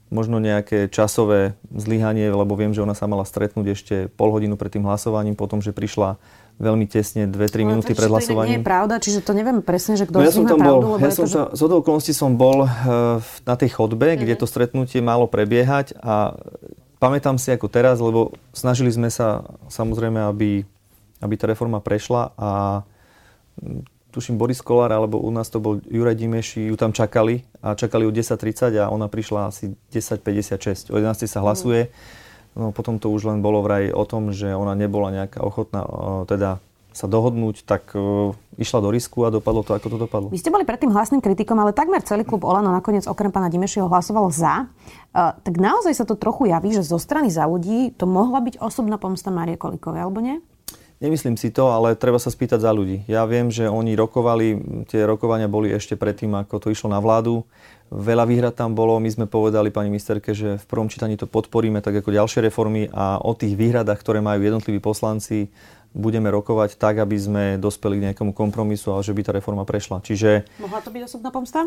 možno 0.09 0.41
nejaké 0.41 0.89
časové 0.89 1.53
zlyhanie, 1.69 2.33
lebo 2.33 2.57
viem, 2.57 2.73
že 2.73 2.81
ona 2.81 2.97
sa 2.97 3.05
mala 3.05 3.27
stretnúť 3.29 3.67
ešte 3.77 3.95
pol 4.17 4.33
hodinu 4.33 4.57
pred 4.57 4.73
tým 4.73 4.89
hlasovaním, 4.89 5.37
potom, 5.37 5.61
že 5.61 5.69
prišla 5.69 6.17
veľmi 6.59 6.85
tesne 6.91 7.23
2-3 7.29 7.63
minúty 7.63 7.95
pred 7.95 8.11
hlasovaním. 8.11 8.49
To 8.49 8.51
nie 8.51 8.59
je 8.59 8.67
pravda, 8.67 8.95
čiže 8.99 9.19
to 9.23 9.31
neviem 9.31 9.63
presne, 9.63 9.95
že 9.95 10.03
kto 10.09 10.17
no, 10.19 10.27
ja 10.27 10.33
som 10.33 10.43
tam 10.43 10.59
pravdu, 10.59 10.87
bol, 10.91 10.99
ja 10.99 11.11
som 11.15 11.23
to, 11.23 11.31
že... 11.31 11.39
z 11.55 11.61
okolností 11.71 12.11
som 12.11 12.35
bol 12.35 12.67
uh, 12.67 13.23
na 13.47 13.55
tej 13.55 13.69
chodbe, 13.79 14.11
mm-hmm. 14.11 14.21
kde 14.25 14.33
mhm. 14.35 14.39
to 14.43 14.45
stretnutie 14.49 14.99
malo 14.99 15.29
prebiehať 15.29 15.95
a 16.03 16.35
pamätám 16.99 17.39
si 17.39 17.49
ako 17.49 17.71
teraz, 17.71 17.97
lebo 18.03 18.35
snažili 18.51 18.91
sme 18.91 19.07
sa 19.07 19.47
samozrejme, 19.71 20.19
aby, 20.29 20.67
aby 21.23 21.33
tá 21.39 21.47
reforma 21.47 21.79
prešla 21.79 22.35
a 22.35 22.83
tuším 24.11 24.35
Boris 24.35 24.59
Kolár, 24.59 24.91
alebo 24.91 25.21
u 25.21 25.31
nás 25.31 25.47
to 25.47 25.63
bol 25.63 25.79
Juraj 25.87 26.19
Dimeši, 26.19 26.69
ju 26.69 26.75
tam 26.75 26.91
čakali 26.91 27.45
a 27.63 27.73
čakali 27.73 28.05
ju 28.05 28.11
10.30 28.11 28.75
a 28.77 28.91
ona 28.91 29.07
prišla 29.07 29.49
asi 29.49 29.73
10.56. 29.95 30.91
O 30.91 30.97
11.00 30.99 31.29
sa 31.29 31.39
hlasuje. 31.41 31.89
No 32.57 32.73
potom 32.73 32.97
to 32.97 33.13
už 33.13 33.29
len 33.29 33.39
bolo 33.45 33.61
vraj 33.61 33.93
o 33.93 34.03
tom, 34.03 34.33
že 34.33 34.51
ona 34.51 34.73
nebola 34.73 35.13
nejaká 35.13 35.39
ochotná 35.45 35.85
teda 36.25 36.57
sa 36.99 37.07
dohodnúť, 37.07 37.63
tak 37.63 37.95
uh, 37.95 38.35
išla 38.59 38.83
do 38.83 38.91
risku 38.91 39.23
a 39.23 39.31
dopadlo 39.31 39.63
to, 39.63 39.71
ako 39.71 39.87
to 39.87 39.97
dopadlo. 39.97 40.27
Vy 40.27 40.43
ste 40.43 40.51
boli 40.51 40.67
predtým 40.67 40.91
hlasným 40.91 41.23
kritikom, 41.23 41.55
ale 41.55 41.71
takmer 41.71 42.03
celý 42.03 42.27
klub 42.27 42.43
Olano 42.43 42.75
nakoniec 42.75 43.07
okrem 43.07 43.31
pána 43.31 43.47
Dimešieho 43.47 43.87
hlasoval 43.87 44.27
za. 44.35 44.67
Uh, 45.15 45.31
tak 45.39 45.55
naozaj 45.55 45.95
sa 45.95 46.03
to 46.03 46.19
trochu 46.19 46.51
javí, 46.51 46.75
že 46.75 46.83
zo 46.83 46.99
strany 46.99 47.31
za 47.31 47.47
ľudí 47.47 47.95
to 47.95 48.03
mohla 48.03 48.43
byť 48.43 48.59
osobná 48.59 48.99
pomsta 48.99 49.31
Márie 49.31 49.55
Kolikovej, 49.55 50.03
alebo 50.03 50.19
nie? 50.19 50.43
Nemyslím 50.99 51.39
si 51.39 51.47
to, 51.47 51.71
ale 51.71 51.95
treba 51.95 52.19
sa 52.19 52.27
spýtať 52.27 52.59
za 52.59 52.75
ľudí. 52.75 53.07
Ja 53.07 53.23
viem, 53.23 53.47
že 53.47 53.71
oni 53.71 53.95
rokovali, 53.95 54.59
tie 54.91 55.07
rokovania 55.07 55.47
boli 55.47 55.71
ešte 55.71 55.95
predtým, 55.95 56.35
ako 56.35 56.59
to 56.59 56.67
išlo 56.75 56.91
na 56.91 56.99
vládu. 56.99 57.47
Veľa 57.87 58.27
výhrad 58.27 58.51
tam 58.51 58.75
bolo. 58.75 58.99
My 58.99 59.07
sme 59.07 59.23
povedali 59.23 59.71
pani 59.71 59.87
ministerke, 59.87 60.35
že 60.35 60.59
v 60.59 60.65
prvom 60.67 60.91
čítaní 60.91 61.15
to 61.15 61.23
podporíme, 61.23 61.79
tak 61.79 62.03
ako 62.03 62.11
ďalšie 62.11 62.43
reformy 62.51 62.91
a 62.91 63.15
o 63.15 63.31
tých 63.31 63.55
výhradách, 63.55 63.95
ktoré 63.95 64.19
majú 64.19 64.43
jednotliví 64.43 64.83
poslanci, 64.83 65.47
budeme 65.93 66.29
rokovať 66.29 66.77
tak, 66.77 67.01
aby 67.01 67.17
sme 67.17 67.43
dospeli 67.57 67.97
k 67.97 68.05
nejakému 68.11 68.31
kompromisu 68.33 68.93
a 68.93 69.01
že 69.01 69.13
by 69.13 69.21
tá 69.25 69.31
reforma 69.33 69.65
prešla. 69.65 70.01
Čiže... 70.05 70.45
Mohla 70.61 70.79
to 70.85 70.89
byť 70.93 71.01
osobná 71.05 71.29
pomsta? 71.33 71.65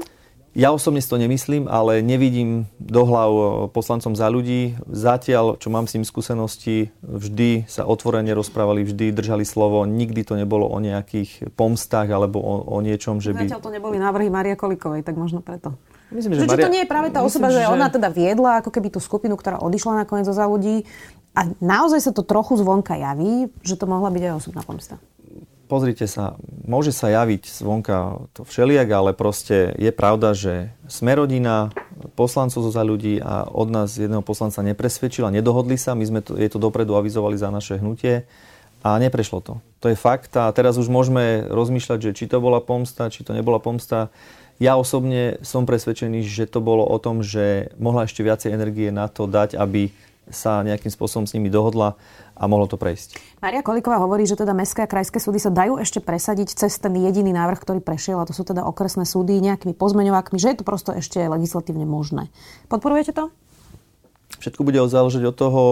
Ja 0.52 0.68
osobne 0.68 1.00
si 1.00 1.08
to 1.08 1.16
nemyslím, 1.16 1.64
ale 1.64 2.04
nevidím 2.04 2.68
do 2.76 3.08
hlav 3.08 3.30
poslancom 3.72 4.12
za 4.12 4.28
ľudí. 4.28 4.76
Zatiaľ, 4.84 5.56
čo 5.56 5.72
mám 5.72 5.88
s 5.88 5.96
tým 5.96 6.04
skúsenosti, 6.04 6.92
vždy 7.00 7.64
sa 7.72 7.88
otvorene 7.88 8.36
rozprávali, 8.36 8.84
vždy 8.84 9.16
držali 9.16 9.48
slovo. 9.48 9.88
Nikdy 9.88 10.28
to 10.28 10.36
nebolo 10.36 10.68
o 10.68 10.76
nejakých 10.76 11.56
pomstách 11.56 12.12
alebo 12.12 12.44
o, 12.44 12.68
o 12.68 12.78
niečom, 12.84 13.24
že 13.24 13.32
by... 13.32 13.48
Zatiaľ 13.48 13.64
to 13.64 13.72
neboli 13.72 13.96
návrhy 13.96 14.28
Maria 14.28 14.52
Kolikovej, 14.52 15.00
tak 15.00 15.16
možno 15.16 15.40
preto. 15.40 15.72
Myslím, 16.12 16.36
že, 16.36 16.44
že 16.44 16.50
Maria... 16.52 16.64
to 16.68 16.72
nie 16.72 16.82
je 16.84 16.90
práve 16.90 17.08
tá 17.08 17.24
osoba, 17.24 17.48
Myslím, 17.48 17.64
že, 17.64 17.68
že 17.68 17.72
ona 17.72 17.88
teda 17.88 18.08
viedla 18.12 18.60
ako 18.60 18.70
keby 18.70 18.88
tú 18.92 19.00
skupinu, 19.00 19.34
ktorá 19.34 19.58
odišla 19.64 20.04
nakoniec 20.04 20.28
zo 20.28 20.36
za 20.36 20.44
ľudí 20.44 20.84
a 21.32 21.48
naozaj 21.64 22.00
sa 22.04 22.12
to 22.12 22.20
trochu 22.20 22.60
zvonka 22.60 22.94
javí, 22.94 23.48
že 23.64 23.80
to 23.80 23.88
mohla 23.88 24.12
byť 24.12 24.22
aj 24.28 24.32
osobná 24.36 24.60
pomsta 24.62 25.00
pozrite 25.72 26.04
sa, 26.04 26.36
môže 26.68 26.92
sa 26.92 27.08
javiť 27.08 27.48
zvonka 27.48 28.28
to 28.36 28.44
všelijak, 28.44 28.88
ale 28.92 29.10
proste 29.16 29.72
je 29.80 29.88
pravda, 29.88 30.36
že 30.36 30.68
sme 30.84 31.16
rodina, 31.16 31.72
poslancov 32.12 32.68
zo 32.68 32.68
za 32.68 32.84
ľudí 32.84 33.16
a 33.24 33.48
od 33.48 33.72
nás 33.72 33.96
jedného 33.96 34.20
poslanca 34.20 34.60
nepresvedčila, 34.60 35.32
nedohodli 35.32 35.80
sa, 35.80 35.96
my 35.96 36.04
sme 36.04 36.20
to, 36.20 36.36
je 36.36 36.52
to 36.52 36.60
dopredu 36.60 36.92
avizovali 36.92 37.40
za 37.40 37.48
naše 37.48 37.80
hnutie 37.80 38.28
a 38.84 39.00
neprešlo 39.00 39.40
to. 39.40 39.64
To 39.80 39.88
je 39.88 39.96
fakt 39.96 40.36
a 40.36 40.52
teraz 40.52 40.76
už 40.76 40.92
môžeme 40.92 41.48
rozmýšľať, 41.48 41.98
že 42.04 42.10
či 42.12 42.24
to 42.28 42.36
bola 42.44 42.60
pomsta, 42.60 43.08
či 43.08 43.24
to 43.24 43.32
nebola 43.32 43.56
pomsta. 43.56 44.12
Ja 44.62 44.78
osobne 44.78 45.42
som 45.42 45.66
presvedčený, 45.66 46.22
že 46.22 46.46
to 46.46 46.62
bolo 46.62 46.86
o 46.86 46.94
tom, 47.02 47.18
že 47.26 47.74
mohla 47.82 48.06
ešte 48.06 48.22
viacej 48.22 48.54
energie 48.54 48.94
na 48.94 49.10
to 49.10 49.26
dať, 49.26 49.58
aby 49.58 49.90
sa 50.30 50.62
nejakým 50.62 50.86
spôsobom 50.86 51.26
s 51.26 51.34
nimi 51.34 51.50
dohodla 51.50 51.98
a 52.38 52.46
mohlo 52.46 52.70
to 52.70 52.78
prejsť. 52.78 53.18
Maria 53.42 53.66
Koliková 53.66 53.98
hovorí, 53.98 54.22
že 54.22 54.38
teda 54.38 54.54
mestské 54.54 54.86
a 54.86 54.88
krajské 54.88 55.18
súdy 55.18 55.42
sa 55.42 55.50
dajú 55.50 55.82
ešte 55.82 55.98
presadiť 55.98 56.54
cez 56.54 56.78
ten 56.78 56.94
jediný 56.94 57.34
návrh, 57.34 57.58
ktorý 57.58 57.82
prešiel, 57.82 58.22
a 58.22 58.28
to 58.30 58.30
sú 58.30 58.46
teda 58.46 58.62
okresné 58.62 59.02
súdy 59.02 59.42
nejakými 59.42 59.74
pozmeňovákmi, 59.74 60.38
že 60.38 60.54
je 60.54 60.62
to 60.62 60.64
prosto 60.64 60.94
ešte 60.94 61.18
legislatívne 61.18 61.82
možné. 61.82 62.30
Podporujete 62.70 63.18
to? 63.18 63.34
Všetko 64.38 64.62
bude 64.62 64.78
záležať 64.78 65.26
od 65.26 65.34
toho, 65.34 65.62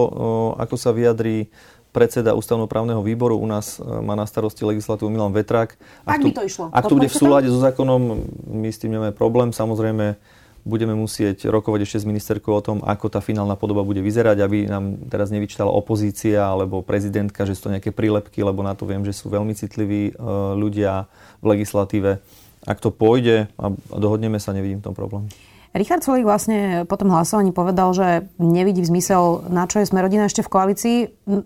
ako 0.59 0.75
sa 0.75 0.91
vyjadrí 0.91 1.47
predseda 1.91 2.33
ústavnoprávneho 2.33 3.03
výboru. 3.03 3.37
U 3.37 3.47
nás 3.47 3.77
e, 3.77 3.83
má 3.83 4.15
na 4.15 4.23
starosti 4.23 4.63
legislatívu 4.63 5.11
Milan 5.11 5.35
Vetrák. 5.35 5.75
Ak, 6.07 6.17
ak 6.17 6.23
by 6.23 6.31
to 6.31 6.43
išlo. 6.47 6.63
Ak 6.71 6.83
to 6.87 6.95
bude 6.95 7.11
v 7.11 7.15
súlade 7.15 7.47
so 7.51 7.59
zákonom, 7.59 8.25
my 8.47 8.67
s 8.71 8.79
tým 8.79 8.95
nemáme 8.95 9.11
problém. 9.11 9.51
Samozrejme, 9.51 10.15
budeme 10.61 10.93
musieť 10.93 11.49
rokovať 11.49 11.79
ešte 11.85 11.97
s 12.01 12.09
ministerkou 12.09 12.53
o 12.53 12.61
tom, 12.61 12.77
ako 12.85 13.09
tá 13.09 13.19
finálna 13.19 13.57
podoba 13.57 13.81
bude 13.81 13.99
vyzerať, 13.99 14.37
aby 14.45 14.69
nám 14.69 15.09
teraz 15.09 15.33
nevyčítala 15.33 15.73
opozícia 15.73 16.45
alebo 16.45 16.85
prezidentka, 16.85 17.45
že 17.49 17.57
sú 17.57 17.69
to 17.69 17.73
nejaké 17.73 17.89
prílepky, 17.89 18.45
lebo 18.45 18.61
na 18.61 18.77
to 18.77 18.85
viem, 18.85 19.01
že 19.01 19.17
sú 19.17 19.33
veľmi 19.33 19.57
citliví 19.57 20.13
e, 20.13 20.23
ľudia 20.55 21.09
v 21.41 21.45
legislatíve. 21.57 22.21
Ak 22.61 22.77
to 22.77 22.93
pôjde 22.93 23.49
a 23.57 23.73
dohodneme 23.89 24.37
sa, 24.37 24.53
nevidím 24.53 24.85
tom 24.85 24.93
problém. 24.93 25.25
Richard 25.71 26.03
Solík 26.03 26.27
vlastne 26.27 26.83
po 26.83 26.99
tom 26.99 27.15
hlasovaní 27.15 27.55
povedal, 27.55 27.95
že 27.95 28.27
nevidí 28.35 28.83
zmysel, 28.83 29.47
na 29.47 29.63
čo 29.71 29.79
je 29.79 29.87
sme 29.87 30.03
rodina 30.03 30.27
ešte 30.27 30.43
v 30.43 30.51
koalícii. 30.51 30.97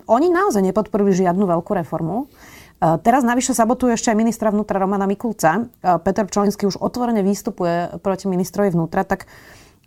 Oni 0.10 0.34
naozaj 0.34 0.66
nepodporili 0.66 1.14
žiadnu 1.14 1.46
veľkú 1.46 1.78
reformu. 1.78 2.26
E, 2.26 2.98
teraz 3.06 3.22
navyše 3.22 3.54
sabotuje 3.54 3.94
ešte 3.94 4.10
aj 4.10 4.18
ministra 4.18 4.50
vnútra 4.50 4.82
Romana 4.82 5.06
Mikulca. 5.06 5.62
E, 5.62 6.02
Peter 6.02 6.26
Pčolinský 6.26 6.66
už 6.66 6.82
otvorene 6.82 7.22
výstupuje 7.22 8.02
proti 8.02 8.26
ministrovi 8.26 8.74
vnútra, 8.74 9.06
tak 9.06 9.30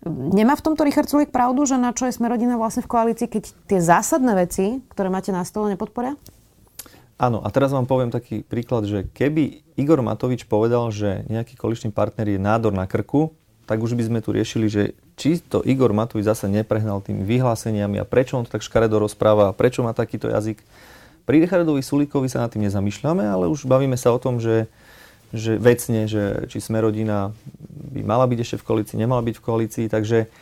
Nemá 0.07 0.55
v 0.55 0.63
tomto 0.63 0.87
Richard 0.87 1.11
Sulik 1.11 1.35
pravdu, 1.35 1.67
že 1.67 1.75
na 1.75 1.91
čo 1.91 2.07
je 2.07 2.15
sme 2.15 2.31
rodina 2.31 2.55
vlastne 2.55 2.87
v 2.87 2.91
koalícii, 2.95 3.27
keď 3.27 3.45
tie 3.67 3.81
zásadné 3.83 4.31
veci, 4.39 4.79
ktoré 4.95 5.11
máte 5.11 5.35
na 5.35 5.43
stole, 5.43 5.75
nepodporia? 5.75 6.15
Áno, 7.19 7.43
a 7.43 7.51
teraz 7.51 7.75
vám 7.75 7.91
poviem 7.91 8.15
taký 8.15 8.47
príklad, 8.47 8.87
že 8.87 9.11
keby 9.11 9.75
Igor 9.75 9.99
Matovič 9.99 10.47
povedal, 10.47 10.95
že 10.95 11.27
nejaký 11.27 11.59
koaličný 11.59 11.91
partner 11.91 12.31
je 12.31 12.39
nádor 12.39 12.71
na 12.71 12.87
krku, 12.87 13.35
tak 13.69 13.85
už 13.85 13.93
by 13.93 14.03
sme 14.09 14.19
tu 14.25 14.33
riešili, 14.33 14.67
že 14.73 14.83
či 15.21 15.45
to 15.45 15.61
Igor 15.61 15.93
Matovič 15.93 16.25
zase 16.25 16.49
neprehnal 16.49 17.05
tými 17.05 17.21
vyhláseniami 17.29 18.01
a 18.01 18.09
prečo 18.09 18.41
on 18.41 18.49
to 18.49 18.57
tak 18.57 18.65
škaredo 18.65 18.97
rozpráva, 18.97 19.53
prečo 19.53 19.85
má 19.85 19.93
takýto 19.93 20.33
jazyk. 20.33 20.65
Pri 21.29 21.45
Richardovi 21.45 21.85
Sulíkovi 21.85 22.33
sa 22.33 22.41
nad 22.41 22.49
tým 22.49 22.65
nezamýšľame, 22.65 23.29
ale 23.29 23.53
už 23.53 23.69
bavíme 23.69 24.01
sa 24.01 24.17
o 24.17 24.19
tom, 24.19 24.41
že, 24.41 24.65
že 25.37 25.61
vecne, 25.61 26.09
že 26.09 26.49
či 26.49 26.65
sme 26.65 26.81
rodina 26.81 27.37
by 27.93 28.01
mala 28.01 28.25
byť 28.25 28.39
ešte 28.41 28.57
v 28.57 28.65
koalícii, 28.65 28.97
nemala 28.97 29.21
byť 29.21 29.37
v 29.37 29.43
koalícii, 29.45 29.87
takže 29.93 30.33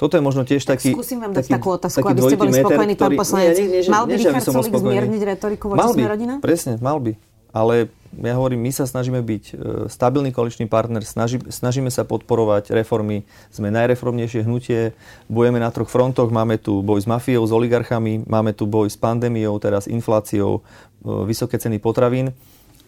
toto 0.00 0.16
je 0.16 0.24
možno 0.24 0.48
tiež 0.48 0.64
tak 0.64 0.80
taký... 0.80 0.96
Skúsim 0.96 1.20
vám 1.20 1.36
dať 1.36 1.52
taký, 1.52 1.54
takú 1.60 1.68
otázku, 1.76 2.00
taký 2.00 2.12
aby 2.16 2.20
ste 2.24 2.36
boli 2.40 2.52
spokojní, 2.56 2.94
pán 2.96 3.12
poslanec. 3.12 3.54
Mal 3.92 4.08
by 4.08 4.12
Richard 4.16 4.44
Sulík 4.48 4.72
zmierniť 4.72 5.22
retoriku 5.36 5.64
voči 5.68 5.88
sme 5.92 6.08
rodina? 6.08 6.34
Presne, 6.40 6.80
mal 6.80 6.96
by 6.96 7.12
ale 7.52 7.92
ja 8.12 8.36
hovorím, 8.36 8.68
my 8.68 8.72
sa 8.76 8.84
snažíme 8.84 9.24
byť 9.24 9.44
e, 9.48 9.54
stabilný 9.88 10.36
koaličný 10.36 10.68
partner, 10.68 11.00
snaži, 11.00 11.40
snažíme 11.48 11.88
sa 11.88 12.04
podporovať 12.04 12.76
reformy, 12.76 13.24
sme 13.48 13.72
najreformnejšie 13.72 14.44
hnutie, 14.44 14.92
bojeme 15.32 15.56
na 15.56 15.72
troch 15.72 15.88
frontoch, 15.88 16.28
máme 16.28 16.60
tu 16.60 16.84
boj 16.84 17.00
s 17.00 17.08
mafiou, 17.08 17.40
s 17.48 17.52
oligarchami, 17.52 18.28
máme 18.28 18.52
tu 18.52 18.68
boj 18.68 18.92
s 18.92 19.00
pandémiou, 19.00 19.56
teraz 19.56 19.88
infláciou, 19.88 20.60
e, 20.60 21.24
vysoké 21.24 21.56
ceny 21.56 21.80
potravín. 21.80 22.36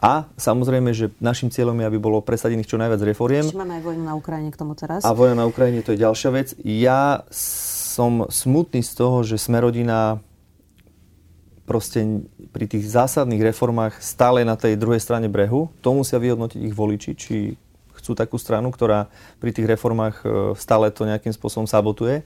A 0.05 0.29
samozrejme, 0.37 0.93
že 0.93 1.17
našim 1.17 1.49
cieľom 1.49 1.81
je, 1.81 1.89
aby 1.89 1.97
bolo 1.97 2.21
presadených 2.21 2.69
čo 2.69 2.77
najviac 2.77 3.01
reforiem. 3.01 3.49
Ešte 3.49 3.57
máme 3.57 3.81
aj 3.81 3.85
vojnu 3.89 4.05
na 4.05 4.13
Ukrajine 4.13 4.53
k 4.53 4.59
tomu 4.61 4.77
teraz. 4.77 5.01
A 5.01 5.17
vojna 5.17 5.41
na 5.41 5.49
Ukrajine, 5.49 5.81
to 5.81 5.97
je 5.97 6.05
ďalšia 6.05 6.31
vec. 6.35 6.53
Ja 6.61 7.25
som 7.33 8.29
smutný 8.29 8.85
z 8.85 8.93
toho, 8.93 9.25
že 9.25 9.41
sme 9.41 9.65
rodina 9.65 10.21
proste 11.65 12.29
pri 12.55 12.71
tých 12.71 12.87
zásadných 12.87 13.51
reformách 13.51 13.99
stále 13.99 14.47
na 14.47 14.55
tej 14.55 14.79
druhej 14.79 15.03
strane 15.03 15.27
brehu. 15.27 15.75
To 15.83 15.91
musia 15.99 16.23
vyhodnotiť 16.23 16.61
ich 16.63 16.71
voliči, 16.71 17.11
či 17.19 17.59
chcú 17.99 18.15
takú 18.15 18.39
stranu, 18.39 18.71
ktorá 18.71 19.11
pri 19.43 19.51
tých 19.51 19.67
reformách 19.67 20.23
e, 20.23 20.25
stále 20.55 20.95
to 20.95 21.03
nejakým 21.03 21.35
spôsobom 21.35 21.67
sabotuje. 21.67 22.23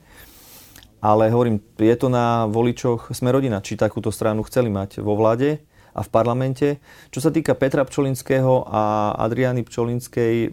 Ale 1.01 1.33
hovorím, 1.33 1.65
je 1.81 1.97
to 1.97 2.13
na 2.13 2.45
voličoch 2.45 3.09
sme 3.17 3.33
rodina, 3.33 3.65
či 3.65 3.81
takúto 3.81 4.13
stranu 4.13 4.45
chceli 4.45 4.69
mať 4.69 5.01
vo 5.01 5.17
vláde 5.17 5.65
a 5.97 6.05
v 6.05 6.13
parlamente. 6.13 6.69
Čo 7.09 7.25
sa 7.25 7.31
týka 7.33 7.57
Petra 7.57 7.87
Pčolinského 7.89 8.69
a 8.69 9.15
Adriany 9.17 9.65
Pčolinskej, 9.65 10.53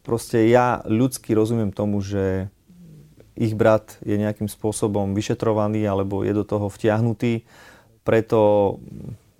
proste 0.00 0.48
ja 0.48 0.80
ľudsky 0.88 1.36
rozumiem 1.36 1.74
tomu, 1.74 2.00
že 2.00 2.48
ich 3.38 3.54
brat 3.54 4.00
je 4.02 4.18
nejakým 4.18 4.50
spôsobom 4.50 5.14
vyšetrovaný 5.14 5.86
alebo 5.86 6.26
je 6.26 6.32
do 6.34 6.42
toho 6.42 6.66
vtiahnutý 6.66 7.46
preto, 8.08 8.80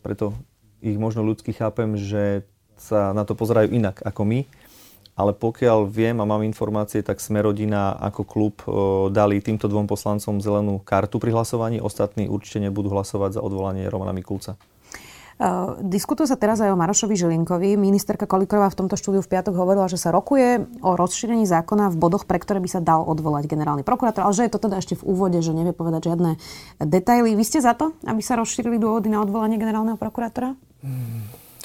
preto 0.04 0.36
ich 0.84 1.00
možno 1.00 1.24
ľudsky 1.24 1.56
chápem, 1.56 1.96
že 1.96 2.44
sa 2.76 3.16
na 3.16 3.24
to 3.24 3.32
pozerajú 3.32 3.72
inak 3.72 4.04
ako 4.04 4.28
my. 4.28 4.40
Ale 5.18 5.34
pokiaľ 5.34 5.88
viem 5.90 6.14
a 6.22 6.28
mám 6.28 6.46
informácie, 6.46 7.02
tak 7.02 7.18
sme 7.18 7.42
rodina 7.42 7.96
ako 7.98 8.22
klub 8.22 8.54
dali 9.10 9.42
týmto 9.42 9.66
dvom 9.66 9.90
poslancom 9.90 10.38
zelenú 10.38 10.78
kartu 10.78 11.18
pri 11.18 11.34
hlasovaní. 11.34 11.82
Ostatní 11.82 12.30
určite 12.30 12.62
nebudú 12.62 12.92
hlasovať 12.92 13.40
za 13.40 13.42
odvolanie 13.42 13.90
Romana 13.90 14.14
Mikulca. 14.14 14.54
Uh, 15.38 15.78
diskutuje 15.86 16.26
sa 16.26 16.34
teraz 16.34 16.58
aj 16.58 16.74
o 16.74 16.78
Marošovi 16.78 17.14
Žilinkovi. 17.14 17.78
Ministerka 17.78 18.26
Koliková 18.26 18.66
v 18.74 18.78
tomto 18.82 18.98
štúdiu 18.98 19.22
v 19.22 19.30
piatok 19.30 19.54
hovorila, 19.54 19.86
že 19.86 19.94
sa 19.94 20.10
rokuje 20.10 20.66
o 20.82 20.98
rozšírení 20.98 21.46
zákona 21.46 21.94
v 21.94 21.96
bodoch, 21.96 22.26
pre 22.26 22.42
ktoré 22.42 22.58
by 22.58 22.66
sa 22.66 22.82
dal 22.82 23.06
odvolať 23.06 23.46
generálny 23.46 23.86
prokurátor, 23.86 24.26
ale 24.26 24.34
že 24.34 24.50
je 24.50 24.52
to 24.52 24.66
teda 24.66 24.82
ešte 24.82 24.98
v 24.98 25.06
úvode, 25.06 25.38
že 25.38 25.54
nevie 25.54 25.70
povedať 25.70 26.10
žiadne 26.10 26.42
detaily. 26.82 27.38
Vy 27.38 27.44
ste 27.46 27.62
za 27.62 27.78
to, 27.78 27.94
aby 28.02 28.18
sa 28.18 28.34
rozšírili 28.34 28.82
dôvody 28.82 29.14
na 29.14 29.22
odvolanie 29.22 29.62
generálneho 29.62 29.94
prokurátora? 29.94 30.58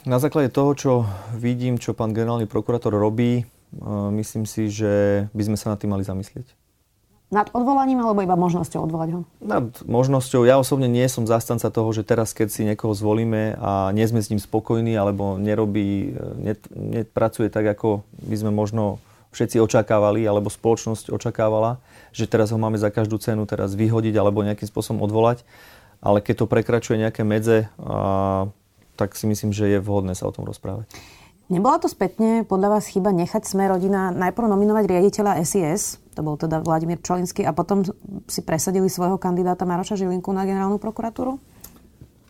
Na 0.06 0.18
základe 0.22 0.54
toho, 0.54 0.78
čo 0.78 0.92
vidím, 1.34 1.82
čo 1.82 1.98
pán 1.98 2.14
generálny 2.14 2.46
prokurátor 2.46 2.94
robí, 2.94 3.42
myslím 4.14 4.46
si, 4.46 4.70
že 4.70 5.26
by 5.34 5.50
sme 5.50 5.58
sa 5.58 5.74
nad 5.74 5.82
tým 5.82 5.98
mali 5.98 6.06
zamyslieť. 6.06 6.46
Nad 7.34 7.50
odvolaním 7.50 7.98
alebo 7.98 8.22
iba 8.22 8.38
možnosťou 8.38 8.86
odvolať 8.86 9.10
ho? 9.18 9.20
Nad 9.42 9.74
možnosťou. 9.90 10.46
Ja 10.46 10.62
osobne 10.62 10.86
nie 10.86 11.10
som 11.10 11.26
zastanca 11.26 11.74
toho, 11.74 11.90
že 11.90 12.06
teraz, 12.06 12.30
keď 12.38 12.48
si 12.54 12.62
niekoho 12.62 12.94
zvolíme 12.94 13.58
a 13.58 13.90
nie 13.90 14.06
sme 14.06 14.22
s 14.22 14.30
ním 14.30 14.38
spokojní 14.38 14.94
alebo 14.94 15.42
nerobí, 15.42 16.14
nepracuje 16.78 17.50
tak, 17.50 17.74
ako 17.74 18.06
by 18.22 18.36
sme 18.38 18.54
možno 18.54 19.02
všetci 19.34 19.58
očakávali 19.58 20.22
alebo 20.30 20.54
spoločnosť 20.54 21.10
očakávala, 21.10 21.82
že 22.14 22.30
teraz 22.30 22.54
ho 22.54 22.62
máme 22.62 22.78
za 22.78 22.94
každú 22.94 23.18
cenu 23.18 23.50
teraz 23.50 23.74
vyhodiť 23.74 24.14
alebo 24.14 24.46
nejakým 24.46 24.70
spôsobom 24.70 25.02
odvolať. 25.02 25.42
Ale 26.06 26.22
keď 26.22 26.46
to 26.46 26.52
prekračuje 26.52 27.02
nejaké 27.02 27.26
medze, 27.26 27.66
a, 27.82 28.46
tak 28.94 29.18
si 29.18 29.26
myslím, 29.26 29.50
že 29.50 29.74
je 29.74 29.80
vhodné 29.82 30.14
sa 30.14 30.30
o 30.30 30.36
tom 30.36 30.46
rozprávať. 30.46 30.86
Nebola 31.50 31.82
to 31.82 31.90
spätne 31.90 32.46
podľa 32.46 32.78
vás 32.78 32.86
chyba 32.88 33.10
nechať 33.10 33.44
sme 33.44 33.68
rodina 33.68 34.14
najprv 34.14 34.48
nominovať 34.48 34.84
riaditeľa 34.86 35.42
SIS, 35.44 36.03
to 36.14 36.22
bol 36.22 36.38
teda 36.38 36.62
Vladimír 36.62 37.02
Čolinský, 37.02 37.44
a 37.44 37.52
potom 37.52 37.82
si 38.30 38.42
presadili 38.46 38.88
svojho 38.88 39.18
kandidáta 39.18 39.66
Maroša 39.66 39.98
Žilinku 39.98 40.30
na 40.32 40.46
generálnu 40.46 40.78
prokuratúru? 40.78 41.42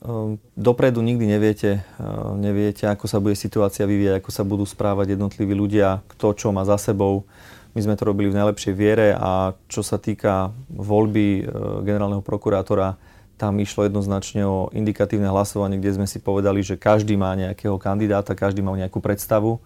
Ehm, 0.03 0.35
dopredu 0.59 0.99
nikdy 0.99 1.23
neviete, 1.23 1.79
ehm, 1.79 2.35
neviete, 2.35 2.91
ako 2.91 3.07
sa 3.07 3.23
bude 3.23 3.39
situácia 3.39 3.87
vyvíjať, 3.87 4.19
ako 4.19 4.31
sa 4.35 4.43
budú 4.43 4.67
správať 4.67 5.15
jednotliví 5.15 5.55
ľudia, 5.55 6.03
kto 6.11 6.35
čo 6.35 6.47
má 6.51 6.67
za 6.67 6.75
sebou. 6.75 7.23
My 7.71 7.81
sme 7.81 7.95
to 7.95 8.11
robili 8.11 8.29
v 8.29 8.37
najlepšej 8.37 8.73
viere 8.75 9.15
a 9.15 9.55
čo 9.71 9.79
sa 9.79 9.95
týka 9.95 10.51
voľby 10.67 11.27
ehm, 11.43 11.47
generálneho 11.87 12.19
prokurátora, 12.19 12.99
tam 13.39 13.57
išlo 13.59 13.87
jednoznačne 13.87 14.43
o 14.45 14.69
indikatívne 14.75 15.27
hlasovanie, 15.31 15.79
kde 15.79 15.95
sme 15.99 16.07
si 16.07 16.21
povedali, 16.21 16.61
že 16.61 16.79
každý 16.79 17.15
má 17.15 17.33
nejakého 17.33 17.79
kandidáta, 17.81 18.37
každý 18.37 18.61
má 18.61 18.75
nejakú 18.75 18.99
predstavu. 19.01 19.63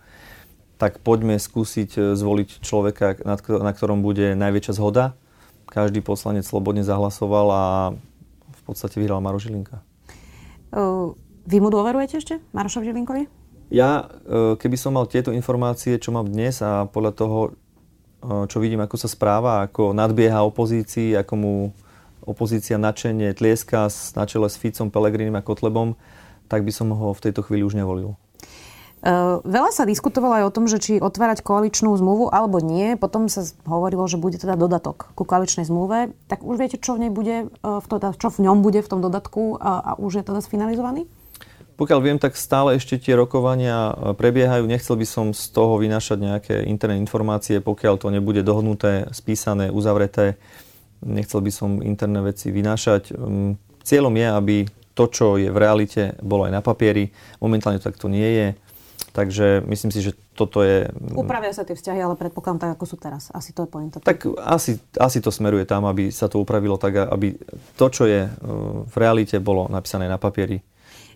Tak 0.77 1.01
poďme 1.01 1.41
skúsiť 1.41 1.89
e, 1.97 2.01
zvoliť 2.13 2.61
človeka, 2.61 3.25
na 3.61 3.71
ktorom 3.73 4.05
bude 4.05 4.37
najväčšia 4.37 4.73
zhoda. 4.77 5.17
Každý 5.67 5.99
poslanec 5.99 6.47
slobodne 6.47 6.85
zahlasoval 6.85 7.47
a 7.51 7.63
v 8.47 8.61
podstate 8.63 9.01
vyhral 9.01 9.19
Maro 9.19 9.41
Žilinka. 9.41 9.83
Vy 11.47 11.63
mu 11.63 11.71
dôverujete 11.71 12.19
ešte, 12.19 12.35
Marošovi 12.51 12.91
Žilinkovi? 12.91 13.23
Ja, 13.71 14.11
e, 14.27 14.59
keby 14.59 14.75
som 14.75 14.99
mal 14.99 15.07
tieto 15.07 15.31
informácie, 15.31 15.95
čo 15.95 16.11
mám 16.11 16.27
dnes 16.27 16.59
a 16.59 16.83
podľa 16.91 17.11
toho, 17.15 17.39
e, 17.47 17.51
čo 18.51 18.59
vidím, 18.59 18.83
ako 18.83 18.99
sa 18.99 19.07
správa, 19.07 19.63
ako 19.63 19.95
nadbieha 19.95 20.43
opozícii, 20.43 21.15
ako 21.15 21.33
mu 21.39 21.53
opozícia 22.27 22.75
načenie 22.75 23.31
tlieska 23.31 23.87
na 24.19 24.27
čele 24.27 24.51
s 24.51 24.59
Ficom, 24.59 24.91
Pelegrinim 24.91 25.39
a 25.39 25.43
Kotlebom, 25.43 25.95
tak 26.51 26.67
by 26.67 26.71
som 26.75 26.91
ho 26.91 27.15
v 27.15 27.23
tejto 27.23 27.47
chvíli 27.47 27.63
už 27.63 27.79
nevolil. 27.79 28.19
Uh, 28.97 29.39
veľa 29.45 29.69
sa 29.69 29.85
diskutovalo 29.85 30.41
aj 30.41 30.45
o 30.49 30.53
tom, 30.53 30.65
že 30.65 30.81
či 30.81 30.93
otvárať 30.97 31.45
koaličnú 31.45 31.93
zmluvu 31.93 32.33
alebo 32.33 32.57
nie. 32.57 32.97
Potom 32.97 33.29
sa 33.29 33.45
hovorilo, 33.69 34.09
že 34.09 34.17
bude 34.17 34.41
teda 34.41 34.57
dodatok 34.57 35.13
ku 35.13 35.21
koaličnej 35.21 35.69
zmluve. 35.69 36.17
Tak 36.25 36.41
už 36.41 36.57
viete, 36.57 36.81
čo 36.81 36.97
v, 36.97 37.05
nej 37.07 37.11
bude, 37.13 37.53
uh, 37.61 37.77
v 37.77 37.85
to, 37.85 37.95
čo 38.17 38.33
v 38.33 38.49
ňom 38.49 38.65
bude 38.65 38.81
v 38.81 38.89
tom 38.89 38.99
dodatku 38.99 39.61
a, 39.61 39.93
už 40.01 40.21
je 40.21 40.23
teda 40.25 40.41
sfinalizovaný? 40.41 41.05
Pokiaľ 41.77 41.99
viem, 42.01 42.17
tak 42.17 42.33
stále 42.33 42.81
ešte 42.81 42.97
tie 42.97 43.13
rokovania 43.13 43.93
prebiehajú. 44.17 44.65
Nechcel 44.65 44.97
by 44.97 45.05
som 45.05 45.29
z 45.29 45.45
toho 45.53 45.77
vynášať 45.77 46.17
nejaké 46.17 46.55
interné 46.65 46.97
informácie, 46.97 47.61
pokiaľ 47.61 48.01
to 48.01 48.09
nebude 48.09 48.41
dohodnuté, 48.41 49.05
spísané, 49.13 49.69
uzavreté 49.69 50.41
nechcel 51.05 51.43
by 51.43 51.51
som 51.53 51.83
interné 51.83 52.23
veci 52.25 52.49
vynášať. 52.49 53.13
Hm, 53.13 53.51
cieľom 53.85 54.13
je, 54.15 54.27
aby 54.27 54.57
to, 54.97 55.05
čo 55.13 55.37
je 55.37 55.53
v 55.53 55.61
realite, 55.61 56.17
bolo 56.25 56.49
aj 56.49 56.53
na 56.57 56.61
papieri. 56.65 57.13
Momentálne 57.37 57.77
to 57.77 57.93
takto 57.93 58.09
nie 58.09 58.25
je. 58.25 58.47
Takže 59.17 59.65
myslím 59.65 59.89
si, 59.89 60.05
že 60.05 60.13
toto 60.37 60.61
je... 60.61 60.85
Upravia 61.17 61.49
sa 61.49 61.65
tie 61.65 61.73
vzťahy, 61.73 61.97
ale 62.05 62.13
predpokladám 62.13 62.61
tak, 62.61 62.71
ako 62.77 62.85
sú 62.85 62.97
teraz. 63.01 63.33
Asi 63.33 63.49
to 63.49 63.65
je 63.65 63.69
pointa. 63.69 63.97
Tak 63.97 64.29
asi, 64.37 64.77
asi 65.01 65.17
to 65.25 65.33
smeruje 65.33 65.65
tam, 65.65 65.89
aby 65.89 66.13
sa 66.13 66.29
to 66.29 66.37
upravilo 66.37 66.77
tak, 66.77 67.09
aby 67.09 67.33
to, 67.77 67.85
čo 67.89 68.05
je 68.05 68.29
hm, 68.29 68.85
v 68.85 68.95
realite, 69.01 69.41
bolo 69.41 69.65
napísané 69.73 70.05
na 70.05 70.21
papieri. 70.21 70.61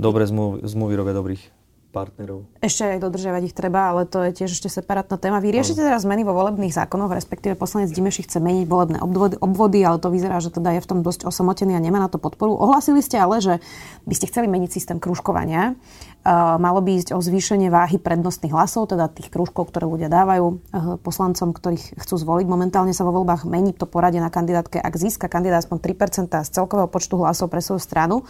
Dobre 0.02 0.26
zmluvy, 0.26 0.66
zmluvy 0.66 0.94
robia 0.98 1.14
dobrých 1.14 1.61
partnerov. 1.92 2.48
Ešte 2.64 2.88
aj 2.88 3.04
dodržiavať 3.04 3.52
ich 3.52 3.56
treba, 3.56 3.92
ale 3.92 4.08
to 4.08 4.24
je 4.24 4.32
tiež 4.32 4.56
ešte 4.56 4.72
separátna 4.72 5.20
téma. 5.20 5.44
Vy 5.44 5.52
riešite 5.52 5.84
teraz 5.84 6.08
zmeny 6.08 6.24
vo 6.24 6.32
volebných 6.32 6.72
zákonoch, 6.72 7.12
respektíve 7.12 7.60
poslanec 7.60 7.92
Dimeši 7.92 8.24
chce 8.24 8.40
meniť 8.40 8.66
volebné 8.66 8.98
obvody, 9.04 9.36
obvody, 9.38 9.84
ale 9.84 10.00
to 10.00 10.08
vyzerá, 10.08 10.40
že 10.40 10.56
teda 10.56 10.80
je 10.80 10.82
v 10.82 10.90
tom 10.90 11.00
dosť 11.04 11.28
osamotený 11.28 11.76
a 11.76 11.84
nemá 11.84 12.00
na 12.00 12.08
to 12.08 12.18
podporu. 12.18 12.56
Ohlasili 12.56 13.04
ste 13.04 13.20
ale, 13.20 13.44
že 13.44 13.60
by 14.08 14.14
ste 14.16 14.32
chceli 14.32 14.48
meniť 14.48 14.72
systém 14.72 14.98
krúžkovania. 14.98 15.76
Uh, 16.22 16.62
malo 16.62 16.86
by 16.86 17.02
ísť 17.02 17.18
o 17.18 17.20
zvýšenie 17.20 17.74
váhy 17.74 17.98
prednostných 17.98 18.54
hlasov, 18.54 18.94
teda 18.94 19.10
tých 19.10 19.34
krúžkov, 19.34 19.74
ktoré 19.74 19.90
ľudia 19.90 20.06
dávajú 20.06 20.46
uh, 20.46 20.58
poslancom, 21.02 21.50
ktorých 21.50 21.98
chcú 21.98 22.16
zvoliť. 22.16 22.46
Momentálne 22.46 22.94
sa 22.94 23.02
vo 23.04 23.12
voľbách 23.12 23.50
mení 23.50 23.74
to 23.74 23.90
poradie 23.90 24.22
na 24.22 24.30
kandidátke, 24.30 24.78
ak 24.78 24.94
získa 24.94 25.26
kandidát 25.26 25.66
aspoň 25.66 25.82
3% 25.82 26.46
z 26.46 26.50
celkového 26.54 26.86
počtu 26.94 27.18
hlasov 27.18 27.50
pre 27.50 27.58
svoju 27.66 27.82
stranu. 27.82 28.22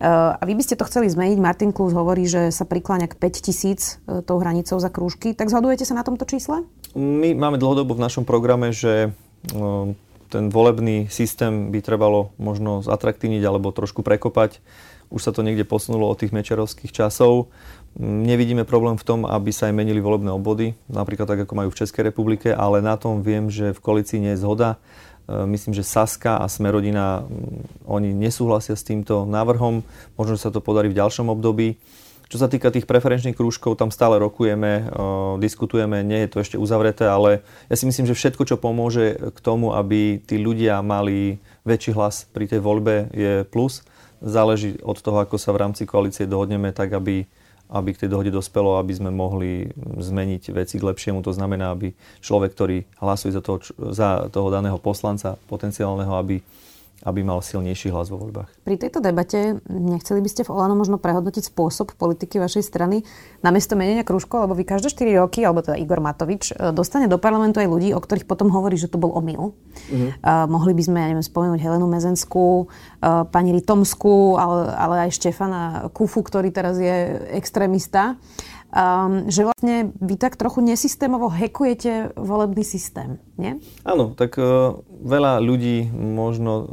Eh, 0.00 0.08
a 0.08 0.42
vy 0.42 0.58
by 0.58 0.62
ste 0.64 0.74
to 0.74 0.88
chceli 0.88 1.06
zmeniť. 1.06 1.38
Martin 1.38 1.70
Klus 1.70 1.94
hovorí, 1.94 2.26
že 2.26 2.50
sa 2.50 2.66
prikláňa 2.66 3.06
k 3.06 3.18
5 3.18 3.46
tisíc 3.46 4.02
eh, 4.08 4.24
tou 4.24 4.40
hranicou 4.42 4.80
za 4.80 4.90
krúžky. 4.90 5.36
Tak 5.36 5.52
zhodujete 5.52 5.86
sa 5.86 5.94
na 5.94 6.02
tomto 6.02 6.26
čísle? 6.26 6.66
My 6.98 7.36
máme 7.36 7.60
dlhodobo 7.60 7.94
v 7.94 8.04
našom 8.04 8.26
programe, 8.26 8.74
že 8.74 9.12
eh, 9.12 9.84
ten 10.32 10.48
volebný 10.48 11.12
systém 11.12 11.68
by 11.68 11.84
trebalo 11.84 12.32
možno 12.40 12.80
zatraktívniť 12.80 13.42
alebo 13.44 13.68
trošku 13.68 14.00
prekopať. 14.00 14.64
Už 15.12 15.28
sa 15.28 15.32
to 15.36 15.44
niekde 15.44 15.68
posunulo 15.68 16.08
od 16.08 16.16
tých 16.16 16.32
mečerovských 16.32 16.88
časov. 16.88 17.52
Nevidíme 18.00 18.64
problém 18.64 18.96
v 18.96 19.04
tom, 19.04 19.20
aby 19.28 19.52
sa 19.52 19.68
aj 19.68 19.76
menili 19.76 20.00
volebné 20.00 20.32
obvody, 20.32 20.72
napríklad 20.88 21.28
tak, 21.28 21.44
ako 21.44 21.52
majú 21.52 21.68
v 21.68 21.84
Českej 21.84 22.08
republike, 22.08 22.48
ale 22.48 22.80
na 22.80 22.96
tom 22.96 23.20
viem, 23.20 23.52
že 23.52 23.76
v 23.76 23.82
koalícii 23.84 24.16
nie 24.24 24.32
je 24.32 24.40
zhoda. 24.40 24.80
E, 25.28 25.46
myslím, 25.46 25.74
že 25.74 25.86
Saska 25.86 26.38
a 26.38 26.46
Smerodina, 26.50 27.22
mm, 27.22 27.86
oni 27.86 28.10
nesúhlasia 28.14 28.74
s 28.74 28.86
týmto 28.86 29.24
návrhom. 29.24 29.86
Možno 30.18 30.34
sa 30.34 30.50
to 30.50 30.58
podarí 30.58 30.90
v 30.90 30.98
ďalšom 30.98 31.30
období. 31.30 31.78
Čo 32.32 32.40
sa 32.40 32.48
týka 32.48 32.72
tých 32.72 32.88
preferenčných 32.88 33.36
krúžkov, 33.36 33.76
tam 33.76 33.92
stále 33.92 34.16
rokujeme, 34.16 34.88
e, 34.88 35.02
diskutujeme, 35.38 36.00
nie 36.00 36.24
je 36.24 36.30
to 36.32 36.38
ešte 36.40 36.56
uzavreté, 36.56 37.04
ale 37.04 37.44
ja 37.68 37.76
si 37.76 37.84
myslím, 37.84 38.08
že 38.08 38.16
všetko, 38.16 38.42
čo 38.48 38.56
pomôže 38.56 39.20
k 39.20 39.38
tomu, 39.44 39.76
aby 39.76 40.16
tí 40.16 40.40
ľudia 40.40 40.80
mali 40.80 41.36
väčší 41.68 41.92
hlas 41.92 42.24
pri 42.32 42.48
tej 42.48 42.64
voľbe, 42.64 43.12
je 43.12 43.44
plus. 43.44 43.84
Záleží 44.22 44.78
od 44.80 45.02
toho, 45.02 45.18
ako 45.20 45.36
sa 45.36 45.50
v 45.50 45.60
rámci 45.66 45.82
koalície 45.84 46.30
dohodneme, 46.30 46.70
tak 46.70 46.94
aby 46.94 47.26
aby 47.72 47.96
k 47.96 48.04
tej 48.04 48.12
dohode 48.12 48.28
dospelo, 48.28 48.76
aby 48.76 48.92
sme 48.92 49.08
mohli 49.08 49.72
zmeniť 49.80 50.52
veci 50.52 50.76
k 50.76 50.86
lepšiemu. 50.86 51.24
To 51.24 51.32
znamená, 51.32 51.72
aby 51.72 51.96
človek, 52.20 52.52
ktorý 52.52 52.84
hlasuje 53.00 53.32
za 53.32 53.40
toho, 53.40 53.64
za 53.90 54.28
toho 54.28 54.52
daného 54.52 54.76
poslanca 54.76 55.40
potenciálneho, 55.48 56.12
aby 56.12 56.44
aby 57.02 57.26
mal 57.26 57.42
silnejší 57.42 57.90
hlas 57.90 58.08
vo 58.08 58.22
voľbách. 58.22 58.48
Pri 58.62 58.78
tejto 58.78 59.02
debate 59.02 59.58
nechceli 59.66 60.22
by 60.22 60.30
ste 60.30 60.42
v 60.46 60.52
Olano 60.54 60.78
možno 60.78 60.96
prehodnotiť 61.02 61.50
spôsob 61.50 61.98
politiky 61.98 62.38
vašej 62.38 62.62
strany 62.62 63.02
namiesto 63.42 63.74
menenia 63.74 64.06
krúžkov, 64.06 64.46
lebo 64.46 64.54
vy 64.54 64.62
každé 64.62 64.94
4 64.94 65.22
roky, 65.22 65.42
alebo 65.42 65.66
teda 65.66 65.78
Igor 65.78 65.98
Matovič, 65.98 66.54
e, 66.54 66.70
dostane 66.70 67.10
do 67.10 67.18
parlamentu 67.18 67.58
aj 67.58 67.68
ľudí, 67.68 67.90
o 67.92 68.00
ktorých 68.00 68.26
potom 68.26 68.54
hovorí, 68.54 68.78
že 68.78 68.86
to 68.86 69.02
bol 69.02 69.10
omyl. 69.18 69.54
Mm-hmm. 69.72 70.10
Uh, 70.20 70.44
mohli 70.46 70.76
by 70.76 70.82
sme, 70.84 70.98
ja 71.00 71.08
neviem, 71.10 71.24
spomenúť 71.24 71.58
Helenu 71.58 71.88
Mezenskú, 71.88 72.68
uh, 72.68 73.24
pani 73.26 73.56
Ritomskú, 73.56 74.36
ale, 74.36 74.70
ale 74.76 74.94
aj 75.08 75.16
Štefana 75.16 75.90
Kufu, 75.90 76.20
ktorý 76.22 76.52
teraz 76.52 76.76
je 76.78 77.18
extrémista. 77.34 78.20
Um, 78.72 79.28
že 79.28 79.44
vlastne 79.44 79.92
vy 80.00 80.16
tak 80.16 80.40
trochu 80.40 80.64
nesystémovo 80.64 81.28
hekujete 81.28 82.16
volebný 82.16 82.64
systém, 82.64 83.20
nie? 83.36 83.60
Áno, 83.84 84.16
tak 84.16 84.40
uh, 84.40 84.80
veľa 85.04 85.44
ľudí 85.44 85.92
možno 85.92 86.52
uh, 86.56 86.66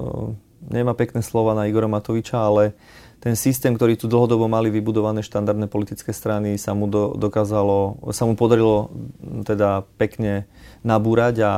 nemá 0.71 0.95
pekné 0.95 1.19
slova 1.19 1.51
na 1.59 1.67
Igora 1.67 1.91
Matoviča, 1.91 2.39
ale 2.39 2.71
ten 3.19 3.35
systém, 3.35 3.75
ktorý 3.75 3.99
tu 3.99 4.07
dlhodobo 4.07 4.47
mali 4.47 4.71
vybudované 4.71 5.19
štandardné 5.19 5.67
politické 5.67 6.15
strany, 6.15 6.55
sa 6.55 6.71
mu 6.71 6.87
do, 6.87 7.11
dokázalo, 7.19 7.99
sa 8.15 8.23
mu 8.23 8.39
podarilo 8.39 8.95
teda 9.43 9.83
pekne 9.99 10.47
nabúrať 10.87 11.35
a 11.43 11.53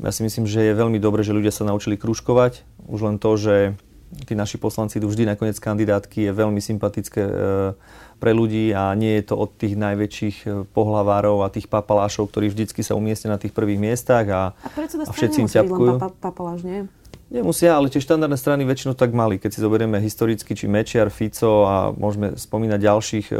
ja 0.00 0.10
si 0.16 0.24
myslím, 0.24 0.48
že 0.48 0.64
je 0.64 0.80
veľmi 0.80 0.96
dobré, 0.96 1.20
že 1.20 1.36
ľudia 1.36 1.52
sa 1.52 1.68
naučili 1.68 2.00
kružkovať. 2.00 2.64
Už 2.88 3.04
len 3.04 3.20
to, 3.20 3.36
že 3.36 3.76
tí 4.24 4.32
naši 4.32 4.56
poslanci 4.56 4.96
idú 4.96 5.12
vždy 5.12 5.28
nakoniec 5.28 5.60
kandidátky, 5.60 6.24
je 6.24 6.32
veľmi 6.32 6.64
sympatické 6.64 7.20
uh, 7.20 7.76
pre 8.18 8.34
ľudí 8.34 8.74
a 8.74 8.92
nie 8.98 9.18
je 9.22 9.30
to 9.30 9.34
od 9.38 9.54
tých 9.54 9.78
najväčších 9.78 10.36
e, 10.44 10.48
pohlavárov 10.66 11.46
a 11.46 11.48
tých 11.54 11.70
papalášov, 11.70 12.28
ktorí 12.34 12.50
vždycky 12.50 12.82
sa 12.82 12.98
umiestnia 12.98 13.38
na 13.38 13.40
tých 13.40 13.54
prvých 13.54 13.78
miestach 13.78 14.26
a, 14.28 14.42
a, 14.52 14.68
a 15.06 15.12
všetci 15.14 15.46
im 15.46 15.50
ťapkujú. 15.50 16.02
Papa, 16.02 16.10
papaláš, 16.18 16.66
nie? 16.66 16.90
Nemusia, 17.28 17.76
ale 17.76 17.92
tie 17.92 18.00
štandardné 18.00 18.40
strany 18.40 18.64
väčšinou 18.64 18.96
tak 18.96 19.12
mali. 19.12 19.36
Keď 19.36 19.50
si 19.52 19.60
zoberieme 19.60 20.00
historicky, 20.00 20.56
či 20.56 20.64
Mečiar, 20.64 21.12
Fico 21.12 21.68
a 21.68 21.92
môžeme 21.92 22.40
spomínať 22.40 22.80
ďalších 22.80 23.26
e, 23.28 23.36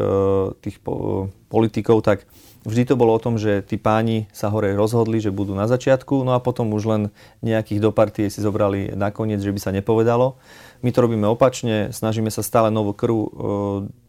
tých 0.60 0.76
po, 0.84 1.32
politikov, 1.48 2.04
tak 2.04 2.28
vždy 2.68 2.92
to 2.92 3.00
bolo 3.00 3.16
o 3.16 3.22
tom, 3.22 3.40
že 3.40 3.64
tí 3.64 3.80
páni 3.80 4.28
sa 4.28 4.52
hore 4.52 4.76
rozhodli, 4.76 5.24
že 5.24 5.32
budú 5.32 5.56
na 5.56 5.64
začiatku, 5.64 6.20
no 6.20 6.36
a 6.36 6.44
potom 6.44 6.68
už 6.76 6.84
len 6.84 7.02
nejakých 7.40 7.80
do 7.80 7.88
partie 7.88 8.28
si 8.28 8.44
zobrali 8.44 8.92
nakoniec, 8.92 9.40
že 9.40 9.56
by 9.56 9.60
sa 9.60 9.72
nepovedalo. 9.72 10.36
My 10.84 10.92
to 10.92 11.08
robíme 11.08 11.24
opačne, 11.24 11.88
snažíme 11.88 12.28
sa 12.28 12.44
stále 12.44 12.68
novú 12.68 12.92
krv 12.92 13.16
e, 13.16 13.28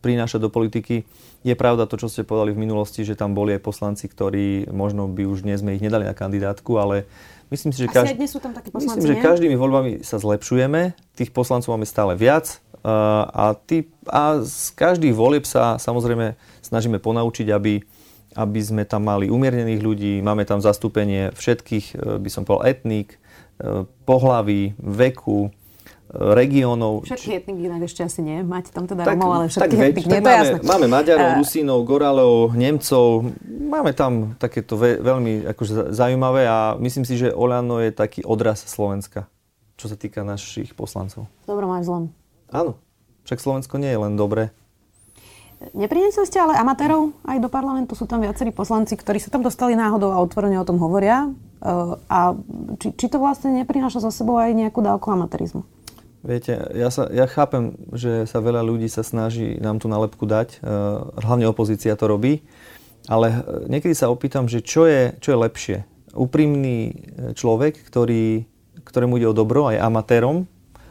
prinášať 0.04 0.44
do 0.44 0.52
politiky. 0.52 1.08
Je 1.48 1.56
pravda 1.56 1.88
to, 1.88 1.96
čo 1.96 2.12
ste 2.12 2.28
povedali 2.28 2.52
v 2.52 2.68
minulosti, 2.68 3.08
že 3.08 3.16
tam 3.16 3.32
boli 3.32 3.56
aj 3.56 3.64
poslanci, 3.64 4.12
ktorí 4.12 4.68
možno 4.76 5.08
by 5.08 5.24
už 5.24 5.48
dnes 5.48 5.64
sme 5.64 5.80
ich 5.80 5.84
nedali 5.84 6.04
na 6.04 6.12
kandidátku, 6.12 6.76
ale 6.76 7.08
Myslím 7.50 7.74
si, 7.74 7.82
že, 7.82 7.90
každý, 7.90 8.14
dnes 8.14 8.30
sú 8.30 8.38
tam 8.38 8.54
takí 8.54 8.70
poslanci, 8.70 9.02
myslím, 9.02 9.10
že 9.10 9.26
každými 9.26 9.58
voľbami 9.58 9.92
sa 10.06 10.22
zlepšujeme, 10.22 10.94
tých 11.18 11.34
poslancov 11.34 11.74
máme 11.74 11.90
stále 11.90 12.14
viac. 12.14 12.62
A, 12.86 13.58
tý, 13.68 13.92
a 14.08 14.40
z 14.40 14.72
každých 14.78 15.12
volieb 15.12 15.44
sa 15.44 15.76
samozrejme 15.82 16.38
snažíme 16.64 17.02
ponaučiť, 17.02 17.52
aby, 17.52 17.84
aby 18.40 18.60
sme 18.64 18.88
tam 18.88 19.10
mali 19.10 19.28
umiernených 19.28 19.82
ľudí, 19.84 20.14
máme 20.24 20.48
tam 20.48 20.64
zastúpenie 20.64 21.36
všetkých, 21.36 21.86
e, 22.00 22.24
by 22.24 22.30
som 22.32 22.48
povedal, 22.48 22.72
etník, 22.72 23.20
e, 23.60 23.84
pohlaví, 24.08 24.80
veku, 24.80 25.52
regiónov. 26.10 27.06
Všetky 27.06 27.38
etniky 27.38 27.70
inak 27.70 27.86
ešte 27.86 28.02
asi 28.02 28.26
nie. 28.26 28.42
Máte 28.42 28.74
tam 28.74 28.90
teda 28.90 29.06
tak, 29.06 29.22
Romov, 29.22 29.32
ale 29.38 29.46
všetky 29.46 29.76
tak 29.78 29.88
etniky, 29.94 30.08
nie, 30.10 30.22
máme, 30.26 30.48
Máme 30.66 30.86
Maďarov, 30.90 31.30
uh, 31.30 31.38
Rusínov, 31.38 31.80
Goralov, 31.86 32.58
Nemcov. 32.58 33.30
Máme 33.46 33.92
tam 33.94 34.34
takéto 34.42 34.74
ve, 34.74 34.98
veľmi 34.98 35.46
akože 35.54 35.94
zaujímavé 35.94 36.50
a 36.50 36.74
myslím 36.82 37.06
si, 37.06 37.14
že 37.14 37.30
Olano 37.30 37.78
je 37.78 37.94
taký 37.94 38.26
odraz 38.26 38.66
Slovenska, 38.66 39.30
čo 39.78 39.86
sa 39.86 39.94
týka 39.94 40.26
našich 40.26 40.74
poslancov. 40.74 41.30
Dobro, 41.46 41.70
máš 41.70 41.86
zlom. 41.86 42.10
Áno. 42.50 42.82
Však 43.30 43.46
Slovensko 43.46 43.78
nie 43.78 43.94
je 43.94 44.00
len 44.02 44.18
dobré. 44.18 44.50
Neprinesli 45.76 46.24
ste 46.24 46.40
ale 46.40 46.56
amatérov 46.56 47.12
aj 47.28 47.38
do 47.44 47.52
parlamentu? 47.52 47.94
Sú 47.94 48.08
tam 48.08 48.24
viacerí 48.24 48.50
poslanci, 48.50 48.96
ktorí 48.96 49.20
sa 49.20 49.30
tam 49.30 49.44
dostali 49.44 49.76
náhodou 49.76 50.10
a 50.16 50.24
otvorene 50.24 50.56
o 50.58 50.66
tom 50.66 50.80
hovoria. 50.80 51.30
Uh, 51.60 52.00
a 52.08 52.34
či, 52.80 52.96
či 52.96 53.12
to 53.12 53.20
vlastne 53.20 53.52
neprináša 53.52 54.00
za 54.00 54.10
sebou 54.10 54.40
aj 54.40 54.56
nejakú 54.56 54.80
dávku 54.80 55.12
amatérizmu? 55.12 55.68
Viete, 56.20 56.60
ja, 56.76 56.92
sa, 56.92 57.08
ja 57.08 57.24
chápem, 57.32 57.80
že 57.96 58.28
sa 58.28 58.44
veľa 58.44 58.60
ľudí 58.60 58.92
sa 58.92 59.08
snaží 59.08 59.56
nám 59.64 59.80
tú 59.80 59.88
nálepku 59.88 60.28
dať, 60.28 60.60
uh, 60.60 61.16
hlavne 61.24 61.48
opozícia 61.48 61.96
to 61.96 62.12
robí, 62.12 62.44
ale 63.08 63.28
eh, 63.32 63.36
niekedy 63.72 63.96
sa 63.96 64.12
opýtam, 64.12 64.52
že 64.52 64.60
čo 64.60 64.84
je, 64.84 65.16
čo 65.24 65.32
je 65.34 65.38
lepšie. 65.40 65.78
Úprimný 66.12 66.78
eh, 66.80 66.94
človek, 67.32 67.80
ktorý, 67.88 68.44
ktorému 68.84 69.16
ide 69.16 69.32
o 69.32 69.38
dobro, 69.38 69.72
aj 69.72 69.80
amatérom, 69.80 70.44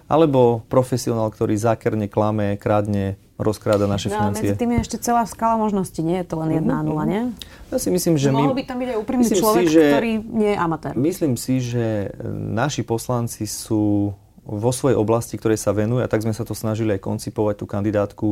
alebo 0.09 0.65
profesionál, 0.73 1.29
ktorý 1.29 1.61
zákerne 1.61 2.09
klame, 2.09 2.57
kradne, 2.57 3.21
rozkráda 3.37 3.85
naše 3.85 4.09
no, 4.09 4.17
financie. 4.17 4.57
Medzi 4.57 4.61
tým 4.65 4.73
je 4.75 4.79
ešte 4.81 4.97
celá 4.99 5.29
skala 5.29 5.61
možností, 5.61 6.01
nie 6.01 6.25
je 6.25 6.27
to 6.27 6.41
len 6.41 6.57
jedna 6.57 6.81
mm-hmm. 6.81 6.89
nula, 6.89 7.05
nie? 7.05 7.23
Ja 7.69 7.77
si 7.77 7.93
myslím, 7.93 8.17
že... 8.17 8.33
Mohol 8.33 8.57
by 8.57 8.65
tam 8.65 8.77
byť 8.81 8.89
aj 8.89 8.99
úprimný 8.99 9.25
človek, 9.29 9.65
si, 9.69 9.77
že, 9.77 9.85
ktorý 9.93 10.13
nie 10.25 10.51
je 10.57 10.59
amatér. 10.59 10.93
Myslím 10.97 11.37
si, 11.37 11.61
že 11.61 12.17
naši 12.33 12.83
poslanci 12.89 13.45
sú 13.45 14.17
vo 14.49 14.73
svojej 14.73 14.97
oblasti, 14.97 15.37
ktorej 15.37 15.61
sa 15.61 15.77
venuje, 15.77 16.01
a 16.01 16.09
tak 16.09 16.25
sme 16.25 16.33
sa 16.33 16.41
to 16.41 16.57
snažili 16.57 16.97
aj 16.97 17.05
koncipovať 17.05 17.61
tú 17.61 17.67
kandidátku, 17.69 18.29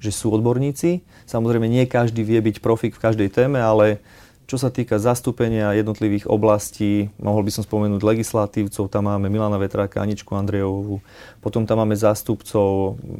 že 0.00 0.08
sú 0.08 0.32
odborníci. 0.32 1.04
Samozrejme, 1.28 1.68
nie 1.68 1.84
každý 1.84 2.24
vie 2.24 2.40
byť 2.40 2.64
profik 2.64 2.96
v 2.96 3.04
každej 3.04 3.28
téme, 3.28 3.60
ale 3.60 4.00
čo 4.48 4.56
sa 4.56 4.72
týka 4.72 4.96
zastúpenia 4.96 5.76
jednotlivých 5.76 6.24
oblastí, 6.24 7.12
mohol 7.20 7.44
by 7.44 7.52
som 7.52 7.68
spomenúť 7.68 8.00
legislatívcov, 8.00 8.88
tam 8.88 9.12
máme 9.12 9.28
Milana 9.28 9.60
Vetráka, 9.60 10.00
Aničku 10.00 10.32
Andrejovú, 10.32 11.04
potom 11.44 11.68
tam 11.68 11.84
máme 11.84 11.92
zástupcov 11.92 12.96
e, 12.96 13.12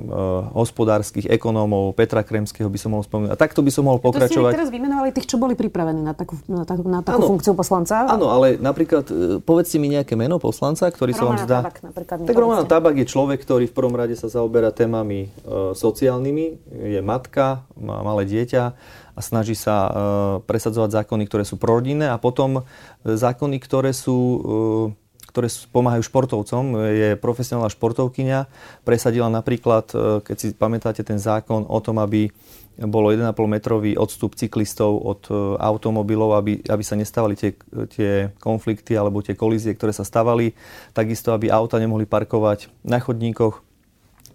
hospodárskych 0.56 1.28
ekonómov, 1.28 1.92
Petra 1.92 2.24
Kremského 2.24 2.72
by 2.72 2.80
som 2.80 2.96
mohol 2.96 3.04
spomenúť. 3.04 3.30
A 3.30 3.36
takto 3.36 3.60
by 3.60 3.68
som 3.68 3.84
mohol 3.84 4.00
pokračovať. 4.00 4.40
To 4.40 4.56
ste 4.56 4.56
teraz 4.56 4.72
vymenovali 4.72 5.12
tých, 5.12 5.28
čo 5.28 5.36
boli 5.36 5.52
pripravení 5.52 6.00
na 6.00 6.16
takú, 6.16 6.40
na 6.48 6.64
takú, 6.64 6.88
na 6.88 7.04
takú 7.04 7.20
ano, 7.20 7.28
funkciu 7.36 7.52
poslanca. 7.52 8.08
Áno, 8.08 8.32
ale 8.32 8.56
napríklad 8.56 9.04
e, 9.12 9.44
povedzte 9.44 9.76
mi 9.76 9.92
nejaké 9.92 10.16
meno 10.16 10.40
poslanca, 10.40 10.88
ktorý 10.88 11.12
Romana 11.12 11.20
sa 11.20 11.24
vám 11.28 11.36
zdá... 11.44 11.58
Tabak, 11.60 11.76
napríklad, 11.84 12.16
tak 12.24 12.36
Roman 12.40 12.64
Tabak 12.64 12.96
je 12.96 13.04
človek, 13.04 13.44
ktorý 13.44 13.68
v 13.68 13.74
prvom 13.76 13.92
rade 13.92 14.16
sa 14.16 14.32
zaoberá 14.32 14.72
témami 14.72 15.28
e, 15.28 15.76
sociálnymi, 15.76 16.72
je 16.88 17.00
matka, 17.04 17.68
má 17.76 18.00
malé 18.00 18.24
dieťa 18.24 18.96
a 19.18 19.20
snaží 19.20 19.58
sa 19.58 19.76
e, 19.82 19.90
presadzovať 20.46 21.02
zákony, 21.02 21.26
ktoré 21.26 21.42
sú 21.42 21.58
prorodinné 21.58 22.06
a 22.06 22.22
potom 22.22 22.62
e, 22.62 22.64
zákony, 23.02 23.58
ktoré 23.58 23.90
sú 23.90 24.14
e, 24.14 24.38
ktoré 25.28 25.52
pomáhajú 25.70 26.08
športovcom. 26.08 26.88
Je 26.88 27.12
profesionálna 27.20 27.68
športovkyňa. 27.68 28.48
Presadila 28.82 29.28
napríklad, 29.28 29.92
keď 30.24 30.36
si 30.40 30.56
pamätáte 30.56 31.04
ten 31.04 31.20
zákon 31.20 31.68
o 31.68 31.78
tom, 31.84 32.00
aby 32.00 32.32
bolo 32.88 33.12
1,5 33.12 33.36
metrový 33.44 33.92
odstup 33.92 34.34
cyklistov 34.40 34.98
od 34.98 35.28
automobilov, 35.60 36.32
aby, 36.32 36.64
aby 36.64 36.80
sa 36.82 36.96
nestávali 36.96 37.36
tie, 37.36 37.54
tie 37.92 38.32
konflikty 38.40 38.96
alebo 38.96 39.20
tie 39.20 39.36
kolízie, 39.36 39.76
ktoré 39.76 39.92
sa 39.92 40.02
stavali. 40.02 40.56
Takisto, 40.96 41.36
aby 41.36 41.52
auta 41.52 41.76
nemohli 41.76 42.08
parkovať 42.08 42.72
na 42.80 42.96
chodníkoch. 42.96 43.68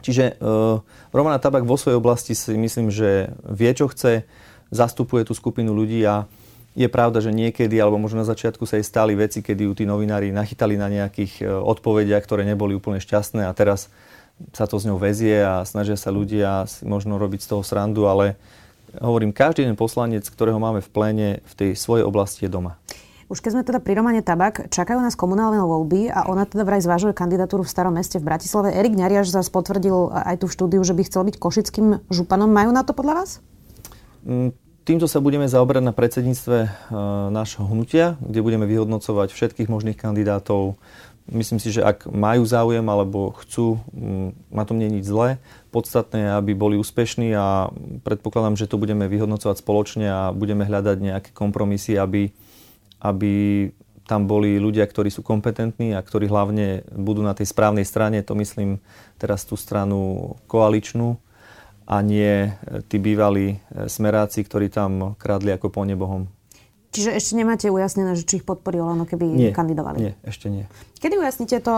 Čiže 0.03 0.37
uh, 0.37 0.83
Romana 1.15 1.39
Tabak 1.39 1.63
vo 1.63 1.79
svojej 1.79 1.95
oblasti 1.95 2.35
si 2.35 2.53
myslím, 2.59 2.91
že 2.91 3.31
vie, 3.47 3.71
čo 3.71 3.87
chce 3.87 4.27
zastupuje 4.73 5.23
tú 5.23 5.37
skupinu 5.37 5.71
ľudí 5.71 6.01
a 6.03 6.25
je 6.73 6.89
pravda, 6.89 7.21
že 7.21 7.29
niekedy, 7.29 7.77
alebo 7.77 8.01
možno 8.01 8.25
na 8.25 8.27
začiatku 8.27 8.65
sa 8.65 8.81
jej 8.81 8.85
stali 8.85 9.13
veci, 9.13 9.45
kedy 9.45 9.69
ju 9.69 9.73
tí 9.77 9.85
novinári 9.85 10.33
nachytali 10.33 10.73
na 10.73 10.89
nejakých 10.89 11.33
e, 11.39 11.43
odpovediach, 11.45 12.25
ktoré 12.25 12.41
neboli 12.49 12.73
úplne 12.73 12.97
šťastné 12.97 13.45
a 13.45 13.53
teraz 13.53 13.93
sa 14.57 14.65
to 14.65 14.81
s 14.81 14.89
ňou 14.89 14.97
vezie 14.97 15.37
a 15.45 15.61
snažia 15.69 15.93
sa 15.93 16.09
ľudia 16.09 16.65
možno 16.81 17.21
robiť 17.21 17.45
z 17.45 17.49
toho 17.53 17.61
srandu, 17.61 18.09
ale 18.09 18.33
hovorím, 18.97 19.29
každý 19.29 19.69
jeden 19.69 19.77
poslanec, 19.77 20.25
ktorého 20.25 20.57
máme 20.57 20.81
v 20.81 20.89
pléne, 20.89 21.29
v 21.45 21.53
tej 21.53 21.69
svojej 21.77 22.01
oblasti 22.01 22.49
je 22.49 22.51
doma. 22.51 22.81
Už 23.31 23.39
keď 23.39 23.51
sme 23.53 23.63
teda 23.65 23.79
pri 23.81 23.97
Romane 23.97 24.21
Tabak, 24.21 24.69
čakajú 24.69 24.99
nás 24.99 25.17
komunálne 25.17 25.57
voľby 25.61 26.11
a 26.11 26.29
ona 26.29 26.45
teda 26.45 26.67
vraj 26.67 26.83
zvažuje 26.83 27.17
kandidatúru 27.17 27.65
v 27.65 27.71
Starom 27.71 27.95
meste 27.95 28.21
v 28.21 28.29
Bratislave. 28.29 28.75
Erik 28.75 28.93
Ňariaš 28.93 29.33
zase 29.33 29.49
potvrdil 29.49 30.11
aj 30.13 30.43
tú 30.43 30.51
štúdiu, 30.51 30.83
že 30.85 30.93
by 30.93 31.01
chcel 31.07 31.25
byť 31.25 31.35
košickým 31.41 31.87
županom. 32.13 32.51
Majú 32.51 32.69
na 32.75 32.83
to 32.85 32.93
podľa 32.93 33.23
vás? 33.23 33.31
Týmto 34.83 35.07
sa 35.07 35.23
budeme 35.23 35.47
zaoberať 35.47 35.79
na 35.79 35.95
predsedníctve 35.95 36.57
e, 36.59 36.69
nášho 37.31 37.63
hnutia, 37.63 38.19
kde 38.19 38.43
budeme 38.43 38.67
vyhodnocovať 38.67 39.31
všetkých 39.31 39.71
možných 39.71 39.95
kandidátov. 39.95 40.75
Myslím 41.31 41.63
si, 41.63 41.71
že 41.71 41.87
ak 41.87 42.11
majú 42.11 42.43
záujem 42.43 42.83
alebo 42.83 43.31
chcú, 43.39 43.79
na 44.51 44.67
tom 44.67 44.75
nie 44.75 44.91
je 44.91 44.95
nič 44.99 45.05
zlé. 45.07 45.39
Podstatné 45.71 46.27
je, 46.27 46.29
aby 46.35 46.51
boli 46.51 46.75
úspešní 46.75 47.31
a 47.31 47.71
predpokladám, 48.03 48.59
že 48.59 48.67
to 48.67 48.75
budeme 48.75 49.07
vyhodnocovať 49.07 49.63
spoločne 49.63 50.03
a 50.11 50.35
budeme 50.35 50.67
hľadať 50.67 50.97
nejaké 50.99 51.29
kompromisy, 51.31 51.95
aby, 51.95 52.27
aby 52.99 53.31
tam 54.03 54.27
boli 54.27 54.59
ľudia, 54.59 54.83
ktorí 54.83 55.07
sú 55.07 55.23
kompetentní 55.23 55.95
a 55.95 56.03
ktorí 56.03 56.27
hlavne 56.27 56.83
budú 56.91 57.23
na 57.23 57.31
tej 57.31 57.47
správnej 57.47 57.87
strane, 57.87 58.19
to 58.19 58.35
myslím 58.35 58.83
teraz 59.15 59.47
tú 59.47 59.55
stranu 59.55 60.35
koaličnú, 60.51 61.15
a 61.83 61.99
nie 62.01 62.49
e, 62.49 62.81
tí 62.87 62.99
bývalí 62.99 63.57
e, 63.57 63.87
smeráci, 63.91 64.43
ktorí 64.43 64.71
tam 64.71 65.19
krádli 65.19 65.51
ako 65.55 65.67
po 65.71 65.81
nebohom. 65.83 66.27
Čiže 66.93 67.09
ešte 67.17 67.33
nemáte 67.33 67.65
ujasnené, 67.73 68.13
že 68.13 68.21
či 68.21 68.37
ich 68.37 68.45
podporí 68.45 68.77
Olano, 68.77 69.09
keby 69.09 69.25
nie, 69.25 69.49
kandidovali? 69.49 69.97
Nie, 69.97 70.13
ešte 70.21 70.45
nie. 70.45 70.69
Kedy 71.01 71.17
ujasnite 71.17 71.57
to, 71.65 71.73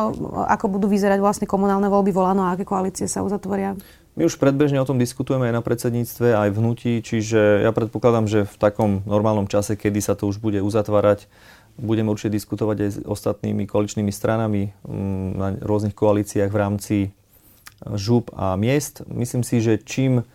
ako 0.52 0.68
budú 0.68 0.92
vyzerať 0.92 1.24
vlastne 1.24 1.48
komunálne 1.48 1.88
voľby 1.88 2.12
Volano 2.12 2.44
a 2.44 2.52
aké 2.52 2.68
koalície 2.68 3.08
sa 3.08 3.24
uzatvoria? 3.24 3.80
My 4.20 4.28
už 4.28 4.36
predbežne 4.36 4.80
o 4.80 4.88
tom 4.88 5.00
diskutujeme 5.00 5.48
aj 5.48 5.56
na 5.56 5.64
predsedníctve, 5.64 6.36
aj 6.36 6.50
v 6.52 6.60
hnutí, 6.60 6.94
čiže 7.00 7.64
ja 7.64 7.72
predpokladám, 7.72 8.28
že 8.28 8.40
v 8.44 8.56
takom 8.60 8.92
normálnom 9.08 9.48
čase, 9.48 9.80
kedy 9.80 10.04
sa 10.04 10.20
to 10.20 10.28
už 10.28 10.44
bude 10.44 10.60
uzatvárať, 10.60 11.32
budeme 11.80 12.12
určite 12.12 12.36
diskutovať 12.36 12.78
aj 12.80 12.90
s 12.92 12.98
ostatnými 13.04 13.68
koaličnými 13.68 14.12
stranami 14.12 14.72
mm, 14.84 15.28
na 15.36 15.48
rôznych 15.64 15.96
koalíciách 15.96 16.52
v 16.52 16.60
rámci 16.60 16.96
žúb 17.94 18.34
a 18.34 18.58
miest. 18.58 19.06
Myslím 19.06 19.46
si, 19.46 19.62
že 19.62 19.78
čím 19.78 20.26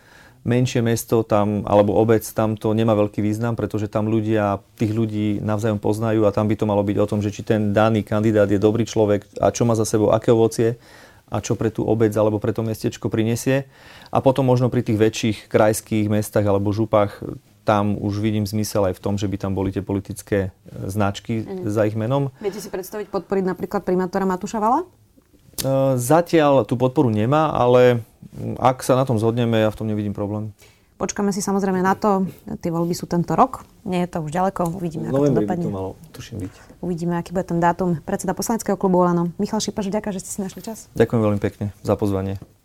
menšie 0.41 0.81
mesto 0.81 1.21
tam, 1.21 1.69
alebo 1.69 1.93
obec, 1.93 2.25
tam 2.33 2.57
to 2.57 2.73
nemá 2.73 2.97
veľký 2.97 3.21
význam, 3.21 3.59
pretože 3.59 3.93
tam 3.93 4.09
ľudia, 4.09 4.65
tých 4.81 4.93
ľudí 4.97 5.43
navzájom 5.45 5.77
poznajú 5.77 6.25
a 6.25 6.33
tam 6.33 6.49
by 6.49 6.57
to 6.57 6.65
malo 6.65 6.81
byť 6.81 6.97
o 6.97 7.09
tom, 7.09 7.21
že 7.21 7.29
či 7.29 7.45
ten 7.45 7.77
daný 7.77 8.01
kandidát 8.01 8.49
je 8.49 8.57
dobrý 8.57 8.89
človek 8.89 9.29
a 9.37 9.53
čo 9.53 9.69
má 9.69 9.77
za 9.77 9.85
sebou, 9.85 10.15
aké 10.17 10.33
ovocie 10.33 10.81
a 11.31 11.39
čo 11.39 11.55
pre 11.55 11.71
tú 11.71 11.87
obec 11.87 12.11
alebo 12.17 12.43
pre 12.43 12.51
to 12.57 12.65
mestečko 12.65 13.13
prinesie. 13.13 13.69
A 14.11 14.19
potom 14.25 14.43
možno 14.49 14.73
pri 14.73 14.83
tých 14.83 14.99
väčších 14.99 15.39
krajských 15.47 16.11
mestách 16.11 16.49
alebo 16.49 16.75
župách 16.75 17.23
tam 17.63 17.95
už 18.01 18.19
vidím 18.19 18.49
zmysel 18.49 18.91
aj 18.91 18.99
v 18.99 19.05
tom, 19.05 19.15
že 19.21 19.29
by 19.29 19.37
tam 19.37 19.53
boli 19.55 19.71
tie 19.71 19.85
politické 19.85 20.51
značky 20.89 21.45
mm. 21.45 21.71
za 21.71 21.87
ich 21.87 21.95
menom. 21.95 22.33
Viete 22.41 22.59
si 22.59 22.73
predstaviť 22.73 23.13
podporiť 23.13 23.45
napríklad 23.47 23.85
primátora 23.85 24.27
Matúša 24.27 24.59
Vala? 24.59 24.83
Zatiaľ 25.97 26.65
tú 26.65 26.75
podporu 26.81 27.13
nemá, 27.13 27.53
ale 27.53 28.01
ak 28.57 28.81
sa 28.81 28.97
na 28.97 29.05
tom 29.05 29.21
zhodneme, 29.21 29.61
ja 29.61 29.69
v 29.69 29.79
tom 29.79 29.87
nevidím 29.89 30.17
problém. 30.17 30.53
Počkáme 31.01 31.33
si 31.33 31.41
samozrejme 31.41 31.81
na 31.81 31.97
to. 31.97 32.29
Tie 32.61 32.69
voľby 32.69 32.93
sú 32.93 33.09
tento 33.09 33.33
rok. 33.33 33.65
Nie 33.89 34.05
je 34.05 34.13
to 34.13 34.19
už 34.21 34.37
ďaleko. 34.37 34.69
Uvidíme, 34.77 35.09
ako 35.09 35.33
to 35.33 35.41
dopadne. 35.41 35.65
to 35.65 35.73
malo, 35.73 35.91
tuším, 36.13 36.45
byť. 36.45 36.53
Uvidíme, 36.85 37.17
aký 37.17 37.33
bude 37.33 37.49
ten 37.49 37.57
dátum. 37.57 37.97
Predseda 38.05 38.37
poslaneckého 38.37 38.77
klubu 38.77 39.01
Olano. 39.01 39.33
Michal 39.41 39.65
Šipaš, 39.65 39.89
ďakujem, 39.89 40.13
že 40.13 40.21
ste 40.21 40.31
si 40.37 40.41
našli 40.45 40.61
čas. 40.61 40.93
Ďakujem 40.93 41.21
veľmi 41.25 41.41
pekne 41.41 41.73
za 41.81 41.97
pozvanie. 41.97 42.37